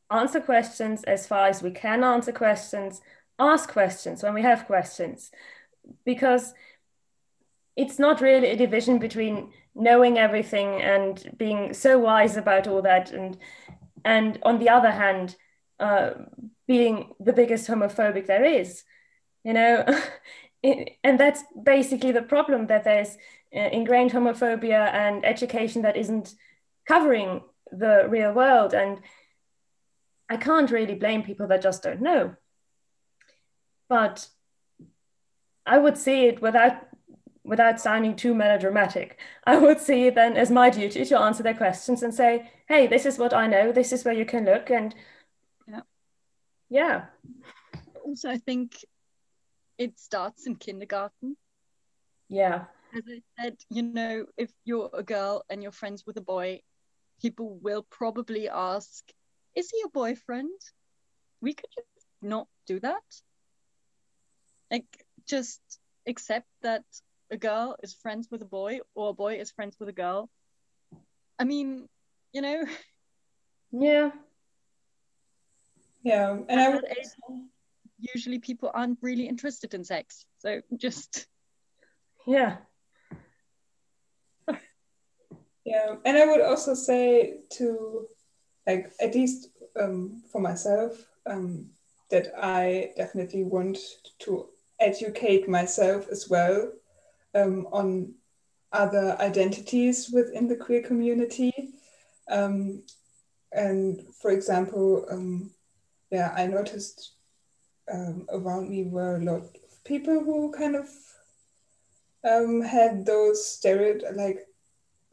answer 0.09 0.41
questions 0.41 1.03
as 1.03 1.27
far 1.27 1.45
as 1.47 1.61
we 1.61 1.71
can 1.71 2.03
answer 2.03 2.31
questions 2.31 3.01
ask 3.41 3.71
questions 3.71 4.23
when 4.23 4.33
we 4.33 4.43
have 4.43 4.67
questions. 4.67 5.31
Because 6.05 6.53
it's 7.75 7.97
not 7.99 8.21
really 8.21 8.49
a 8.51 8.55
division 8.65 8.99
between 8.99 9.51
knowing 9.73 10.17
everything 10.17 10.69
and 10.81 11.13
being 11.37 11.73
so 11.73 11.97
wise 11.97 12.37
about 12.37 12.67
all 12.67 12.81
that 12.81 13.11
and 13.11 13.37
and 14.03 14.39
on 14.43 14.59
the 14.59 14.69
other 14.69 14.91
hand 14.91 15.35
uh, 15.79 16.11
being 16.67 17.13
the 17.19 17.33
biggest 17.33 17.67
homophobic 17.67 18.25
there 18.27 18.45
is 18.45 18.83
you 19.43 19.53
know? 19.53 19.85
And 21.03 21.19
that's 21.19 21.43
basically 21.63 22.11
the 22.11 22.21
problem 22.21 22.67
that 22.67 22.83
there's 22.83 23.17
uh, 23.55 23.69
ingrained 23.71 24.11
homophobia 24.11 24.93
and 24.93 25.25
education 25.25 25.81
that 25.81 25.97
isn't 25.97 26.35
covering 26.87 27.41
the 27.71 28.05
real 28.09 28.33
world 28.33 28.73
and 28.73 28.99
i 30.29 30.37
can't 30.37 30.71
really 30.71 30.95
blame 30.95 31.23
people 31.23 31.47
that 31.47 31.61
just 31.61 31.83
don't 31.83 32.01
know. 32.01 32.35
But 33.89 34.27
i 35.65 35.77
would 35.77 35.97
see 35.97 36.25
it 36.27 36.41
without 36.41 36.87
without 37.43 37.81
sounding 37.81 38.15
too 38.15 38.35
melodramatic. 38.35 39.19
I 39.45 39.57
would 39.57 39.79
see 39.79 40.07
it 40.07 40.15
then 40.15 40.37
as 40.37 40.51
my 40.51 40.69
duty 40.69 41.03
to 41.05 41.19
answer 41.19 41.43
their 41.43 41.55
questions 41.55 42.03
and 42.03 42.13
say 42.13 42.51
hey 42.67 42.87
this 42.87 43.05
is 43.05 43.17
what 43.17 43.33
i 43.33 43.47
know. 43.47 43.71
This 43.71 43.91
is 43.91 44.05
where 44.05 44.13
you 44.13 44.25
can 44.25 44.45
look. 44.45 44.69
And 44.69 44.95
yeah. 45.67 45.81
Yeah. 46.69 47.05
Also 48.05 48.29
i 48.29 48.37
think 48.37 48.85
it 49.81 49.97
starts 49.97 50.45
in 50.45 50.55
kindergarten. 50.55 51.35
Yeah. 52.29 52.65
As 52.95 53.03
I 53.09 53.21
said, 53.39 53.57
you 53.69 53.81
know, 53.81 54.25
if 54.37 54.51
you're 54.63 54.91
a 54.93 55.01
girl 55.01 55.43
and 55.49 55.63
you're 55.63 55.71
friends 55.71 56.05
with 56.05 56.17
a 56.17 56.21
boy, 56.21 56.61
people 57.21 57.59
will 57.61 57.85
probably 57.89 58.49
ask, 58.49 59.03
Is 59.55 59.69
he 59.69 59.79
your 59.79 59.89
boyfriend? 59.89 60.59
We 61.41 61.53
could 61.53 61.69
just 61.75 62.05
not 62.21 62.47
do 62.67 62.79
that. 62.79 63.03
Like, 64.69 65.05
just 65.27 65.61
accept 66.07 66.47
that 66.61 66.83
a 67.29 67.37
girl 67.37 67.75
is 67.83 67.93
friends 67.93 68.29
with 68.31 68.41
a 68.41 68.45
boy 68.45 68.79
or 68.95 69.09
a 69.09 69.13
boy 69.13 69.35
is 69.35 69.51
friends 69.51 69.75
with 69.79 69.89
a 69.89 69.93
girl. 69.93 70.29
I 71.39 71.43
mean, 71.43 71.87
you 72.33 72.41
know. 72.41 72.63
Yeah. 73.71 74.11
Yeah. 76.03 76.37
And 76.49 76.59
I 76.59 76.69
would 76.69 76.85
usually 77.99 78.39
people 78.39 78.71
aren't 78.73 78.99
really 79.01 79.27
interested 79.27 79.73
in 79.73 79.83
sex. 79.83 80.25
So 80.39 80.61
just 80.75 81.27
yeah. 82.25 82.57
Yeah, 85.65 85.95
and 86.05 86.17
I 86.17 86.25
would 86.25 86.41
also 86.41 86.73
say 86.73 87.39
to 87.57 88.07
like 88.67 88.91
at 88.99 89.15
least 89.15 89.49
um, 89.79 90.23
for 90.31 90.41
myself 90.41 90.93
um, 91.25 91.67
that 92.09 92.29
I 92.37 92.91
definitely 92.97 93.43
want 93.43 93.77
to 94.19 94.49
educate 94.79 95.47
myself 95.47 96.07
as 96.11 96.29
well 96.29 96.71
um, 97.35 97.67
on 97.71 98.13
other 98.73 99.17
identities 99.19 100.09
within 100.11 100.47
the 100.47 100.55
queer 100.55 100.81
community. 100.81 101.53
Um, 102.29 102.83
and 103.51 104.01
for 104.21 104.31
example, 104.31 105.05
um, 105.11 105.51
yeah, 106.11 106.33
I 106.35 106.47
noticed 106.47 107.13
um, 107.91 108.27
around 108.31 108.69
me 108.69 108.83
were 108.83 109.17
a 109.17 109.23
lot 109.23 109.41
of 109.41 109.83
people 109.83 110.23
who 110.23 110.51
kind 110.51 110.75
of 110.75 110.87
um, 112.23 112.61
had 112.61 113.05
those 113.05 113.45
stereotypes, 113.45 114.15
like 114.15 114.47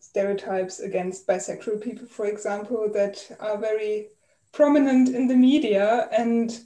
stereotypes 0.01 0.80
against 0.80 1.26
bisexual 1.26 1.80
people, 1.82 2.07
for 2.07 2.26
example, 2.26 2.90
that 2.92 3.36
are 3.40 3.59
very 3.59 4.09
prominent 4.53 5.09
in 5.09 5.28
the 5.28 5.36
media. 5.36 6.09
And 6.16 6.59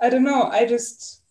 I 0.00 0.10
don't 0.10 0.24
know, 0.24 0.44
I 0.44 0.66
just, 0.66 1.22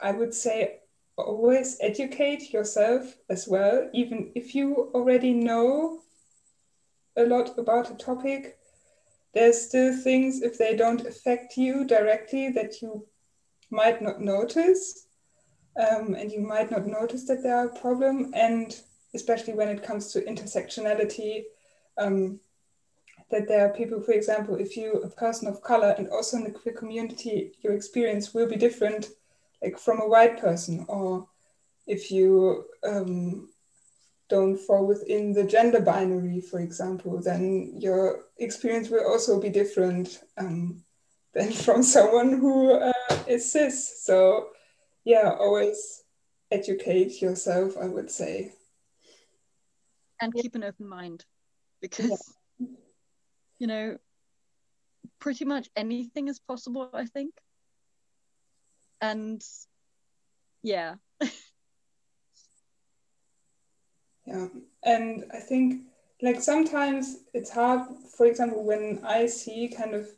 I 0.00 0.12
would 0.12 0.34
say, 0.34 0.78
always 1.16 1.78
educate 1.80 2.52
yourself 2.52 3.16
as 3.28 3.46
well, 3.46 3.88
even 3.92 4.32
if 4.34 4.54
you 4.54 4.90
already 4.94 5.32
know 5.32 6.00
a 7.16 7.24
lot 7.24 7.58
about 7.58 7.90
a 7.90 7.94
topic 7.94 8.58
there's 9.34 9.60
still 9.60 9.96
things, 9.96 10.42
if 10.42 10.58
they 10.58 10.76
don't 10.76 11.06
affect 11.06 11.56
you 11.56 11.84
directly, 11.84 12.50
that 12.50 12.82
you 12.82 13.06
might 13.70 14.02
not 14.02 14.20
notice. 14.20 15.06
Um, 15.74 16.14
and 16.14 16.30
you 16.30 16.40
might 16.40 16.70
not 16.70 16.86
notice 16.86 17.26
that 17.28 17.42
there 17.42 17.56
are 17.56 17.68
a 17.68 17.80
problem. 17.80 18.32
And 18.34 18.78
especially 19.14 19.54
when 19.54 19.68
it 19.68 19.82
comes 19.82 20.12
to 20.12 20.22
intersectionality, 20.22 21.44
um, 21.98 22.40
that 23.30 23.48
there 23.48 23.66
are 23.66 23.72
people, 23.72 24.00
for 24.00 24.12
example, 24.12 24.56
if 24.56 24.76
you're 24.76 25.04
a 25.04 25.10
person 25.10 25.48
of 25.48 25.62
color 25.62 25.94
and 25.98 26.08
also 26.10 26.36
in 26.36 26.44
the 26.44 26.50
queer 26.50 26.74
community, 26.74 27.52
your 27.62 27.72
experience 27.72 28.34
will 28.34 28.46
be 28.46 28.56
different, 28.56 29.08
like 29.62 29.78
from 29.78 30.00
a 30.00 30.08
white 30.08 30.40
person, 30.40 30.84
or 30.88 31.26
if 31.86 32.10
you 32.10 32.66
um, 32.84 33.48
don't 34.28 34.58
fall 34.58 34.86
within 34.86 35.32
the 35.32 35.44
gender 35.44 35.80
binary, 35.80 36.40
for 36.40 36.60
example, 36.60 37.20
then 37.20 37.74
your 37.78 38.24
experience 38.38 38.88
will 38.90 39.06
also 39.06 39.40
be 39.40 39.48
different 39.50 40.20
um, 40.38 40.82
than 41.34 41.52
from 41.64 41.82
someone 41.82 42.38
who 42.38 42.72
uh, 42.72 42.92
is 43.26 43.50
cis. 43.50 44.04
So, 44.04 44.48
yeah, 45.04 45.36
always 45.38 46.02
educate 46.50 47.20
yourself, 47.20 47.76
I 47.80 47.86
would 47.86 48.10
say. 48.10 48.52
And 50.22 50.32
keep 50.32 50.54
an 50.54 50.64
open 50.64 50.88
mind 50.88 51.24
because, 51.80 52.34
yeah. 52.58 52.66
you 53.58 53.66
know, 53.66 53.98
pretty 55.18 55.44
much 55.44 55.68
anything 55.76 56.28
is 56.28 56.38
possible, 56.38 56.88
I 56.94 57.06
think. 57.06 57.34
And 59.00 59.42
yeah. 60.62 60.94
Yeah, 64.24 64.46
and 64.84 65.24
I 65.34 65.40
think 65.40 65.82
like 66.22 66.40
sometimes 66.40 67.24
it's 67.34 67.50
hard, 67.50 67.88
for 68.16 68.26
example, 68.26 68.62
when 68.62 69.00
I 69.04 69.26
see 69.26 69.68
kind 69.68 69.94
of 69.94 70.08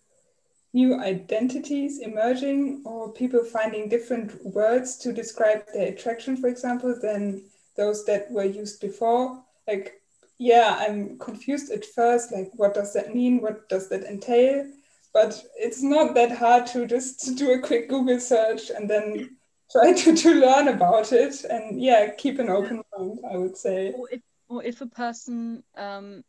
new 0.75 1.01
identities 1.01 2.01
emerging 2.01 2.83
or 2.85 3.13
people 3.13 3.43
finding 3.43 3.89
different 3.89 4.45
words 4.45 4.99
to 4.99 5.13
describe 5.13 5.65
their 5.73 5.89
attraction, 5.89 6.37
for 6.37 6.49
example, 6.49 6.95
than 7.01 7.45
those 7.77 8.05
that 8.05 8.31
were 8.31 8.45
used 8.45 8.81
before. 8.81 9.43
Like, 9.67 10.01
yeah, 10.39 10.77
I'm 10.79 11.19
confused 11.19 11.71
at 11.71 11.85
first, 11.85 12.33
like, 12.33 12.51
what 12.55 12.75
does 12.75 12.93
that 12.95 13.15
mean? 13.15 13.41
What 13.41 13.69
does 13.69 13.89
that 13.89 14.05
entail? 14.05 14.67
But 15.13 15.41
it's 15.57 15.83
not 15.83 16.15
that 16.15 16.33
hard 16.33 16.67
to 16.69 16.87
just 16.87 17.37
do 17.39 17.53
a 17.53 17.61
quick 17.61 17.89
Google 17.89 18.21
search 18.21 18.71
and 18.71 18.89
then 18.89 19.37
try 19.71 19.93
to, 19.93 20.17
to 20.17 20.35
learn 20.35 20.69
about 20.69 21.13
it. 21.13 21.45
And 21.45 21.81
yeah 21.81 22.11
keep 22.11 22.39
an 22.39 22.51
open 22.51 22.83
mind 22.97 23.21
i 23.31 23.37
would 23.37 23.57
say. 23.57 23.93
Or 23.93 24.09
if, 24.11 24.21
or 24.49 24.63
if 24.63 24.81
a 24.81 24.87
person 24.87 25.63
um 25.77 26.23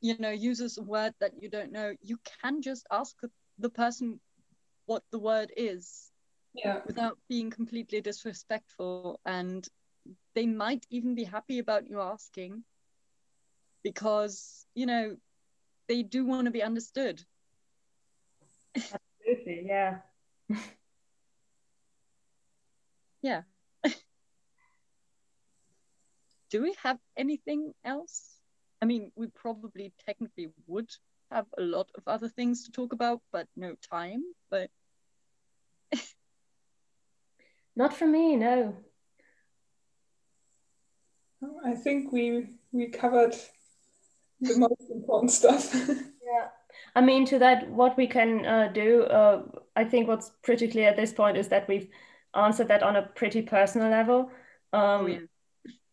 you 0.00 0.16
know 0.18 0.30
uses 0.30 0.78
a 0.78 0.82
word 0.82 1.14
that 1.20 1.32
you 1.40 1.48
don't 1.48 1.72
know 1.72 1.94
you 2.02 2.18
can 2.42 2.62
just 2.62 2.86
ask 2.90 3.16
the 3.58 3.70
person 3.70 4.20
what 4.86 5.02
the 5.10 5.18
word 5.18 5.52
is 5.56 6.10
yeah. 6.54 6.80
without 6.86 7.18
being 7.28 7.50
completely 7.50 8.00
disrespectful. 8.00 9.20
And 9.24 9.66
they 10.34 10.46
might 10.46 10.86
even 10.90 11.14
be 11.14 11.24
happy 11.24 11.58
about 11.58 11.88
you 11.88 12.00
asking 12.00 12.64
because 13.88 14.66
you 14.74 14.86
know 14.86 15.16
they 15.88 16.02
do 16.02 16.24
want 16.26 16.44
to 16.46 16.50
be 16.50 16.62
understood 16.62 17.22
absolutely 18.76 19.58
yeah 19.66 19.98
yeah. 23.26 23.42
Do 26.50 26.62
we 26.62 26.74
have 26.82 26.98
anything 27.16 27.72
else? 27.84 28.38
I 28.80 28.84
mean, 28.86 29.10
we 29.16 29.26
probably 29.28 29.92
technically 30.06 30.48
would 30.66 30.90
have 31.30 31.46
a 31.58 31.62
lot 31.62 31.90
of 31.96 32.04
other 32.06 32.28
things 32.28 32.64
to 32.64 32.72
talk 32.72 32.92
about, 32.92 33.20
but 33.32 33.48
no 33.56 33.74
time. 33.90 34.22
But 34.50 34.70
not 37.76 37.92
for 37.94 38.06
me, 38.06 38.36
no. 38.36 38.76
Oh, 41.42 41.60
I 41.64 41.74
think 41.74 42.12
we 42.12 42.48
we 42.72 42.88
covered 42.88 43.34
the 44.40 44.58
most 44.58 44.90
important 44.90 45.30
stuff. 45.30 45.74
yeah. 45.88 46.48
I 46.94 47.00
mean, 47.00 47.24
to 47.26 47.38
that, 47.38 47.68
what 47.70 47.96
we 47.96 48.06
can 48.06 48.44
uh, 48.44 48.68
do, 48.72 49.02
uh, 49.02 49.42
I 49.74 49.84
think 49.84 50.08
what's 50.08 50.30
pretty 50.42 50.68
clear 50.68 50.88
at 50.88 50.96
this 50.96 51.12
point 51.12 51.36
is 51.36 51.48
that 51.48 51.68
we've 51.68 51.88
answered 52.34 52.68
that 52.68 52.82
on 52.82 52.96
a 52.96 53.02
pretty 53.02 53.42
personal 53.42 53.90
level. 53.90 54.30
Um, 54.72 54.80
oh, 54.82 55.06
yeah. 55.06 55.18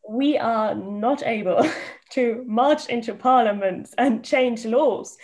We 0.09 0.37
are 0.37 0.75
not 0.75 1.23
able 1.25 1.65
to 2.11 2.43
march 2.45 2.87
into 2.87 3.15
parliaments 3.15 3.93
and 3.97 4.23
change 4.23 4.65
laws, 4.65 5.17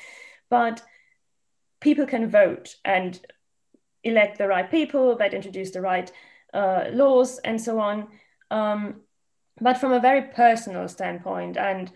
but 0.50 0.82
people 1.82 2.06
can 2.06 2.30
vote 2.30 2.76
and 2.86 3.20
elect 4.04 4.38
the 4.38 4.48
right 4.48 4.70
people 4.70 5.18
that 5.18 5.34
introduce 5.34 5.72
the 5.72 5.82
right 5.82 6.12
uh, 6.54 6.86
laws 6.92 7.40
and 7.40 7.60
so 7.60 7.80
on. 7.80 8.08
Um, 8.52 9.02
but 9.62 9.78
from 9.78 9.92
a 9.92 10.00
very 10.00 10.22
personal 10.22 10.88
standpoint 10.88 11.58
and 11.58 11.92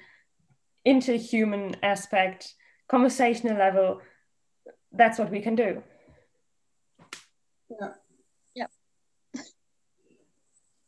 interhuman 0.86 1.76
aspect, 1.82 2.54
conversational 2.88 3.58
level, 3.58 4.02
that's 4.92 5.18
what 5.18 5.32
we 5.32 5.42
can 5.42 5.56
do. 5.56 5.82
Yeah. 7.70 7.94
Yeah. 8.56 9.42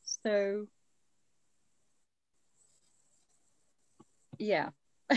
so, 0.04 0.68
yeah. 4.38 4.70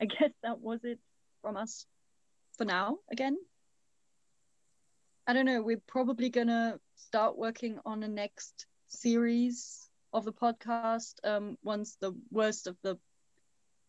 I 0.00 0.04
guess 0.04 0.30
that 0.42 0.60
was 0.60 0.84
it 0.84 0.98
from 1.42 1.56
us 1.56 1.86
for 2.58 2.64
now 2.64 2.98
again. 3.10 3.36
I 5.26 5.32
don't 5.32 5.46
know, 5.46 5.62
we're 5.62 5.82
probably 5.88 6.30
gonna 6.30 6.78
start 6.94 7.36
working 7.36 7.80
on 7.84 8.02
a 8.02 8.08
next 8.08 8.66
series 8.88 9.88
of 10.12 10.24
the 10.24 10.32
podcast 10.32 11.14
um, 11.24 11.58
once 11.64 11.96
the 12.00 12.12
worst 12.30 12.66
of 12.66 12.76
the 12.82 12.96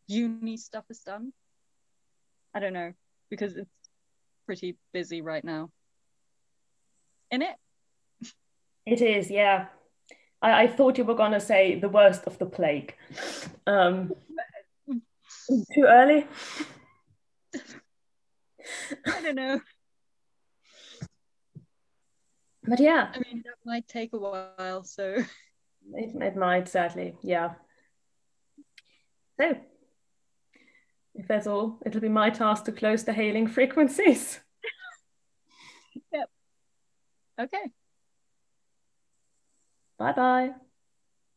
uni 0.08 0.58
stuff 0.58 0.86
is 0.90 1.00
done. 1.00 1.32
I 2.54 2.60
don't 2.60 2.74
know 2.74 2.94
because 3.30 3.56
it's 3.56 3.70
pretty 4.46 4.78
busy 4.94 5.22
right 5.22 5.44
now. 5.44 5.70
In 7.30 7.42
it? 7.42 7.56
It 8.86 9.02
is, 9.02 9.30
yeah. 9.30 9.68
I, 10.42 10.64
I 10.64 10.68
thought 10.68 10.98
you 10.98 11.04
were 11.04 11.16
gonna 11.16 11.40
say 11.40 11.80
the 11.80 11.90
worst 11.90 12.24
of 12.26 12.38
the 12.40 12.46
plague. 12.46 12.96
Um, 13.66 14.14
too 15.74 15.84
early. 15.84 16.26
I 19.06 19.22
don't 19.22 19.36
know. 19.36 19.60
But 22.64 22.80
yeah. 22.80 23.12
I 23.14 23.20
mean, 23.20 23.44
that 23.46 23.56
might 23.66 23.88
take 23.88 24.14
a 24.14 24.18
while, 24.18 24.84
so. 24.84 25.24
It, 25.94 26.22
it 26.22 26.36
might, 26.36 26.68
sadly, 26.68 27.16
yeah. 27.22 27.54
So, 29.40 29.56
if 31.18 31.28
that's 31.28 31.48
all, 31.48 31.80
it'll 31.86 32.02
be 32.02 32.10
my 32.10 32.30
task 32.30 32.66
to 32.66 32.72
close 32.72 33.04
the 33.04 33.14
hailing 33.14 33.48
frequencies. 33.48 34.40
yep. 36.14 36.30
Okay. 37.40 37.72
Bye 39.98 40.14
bye. 40.14 40.67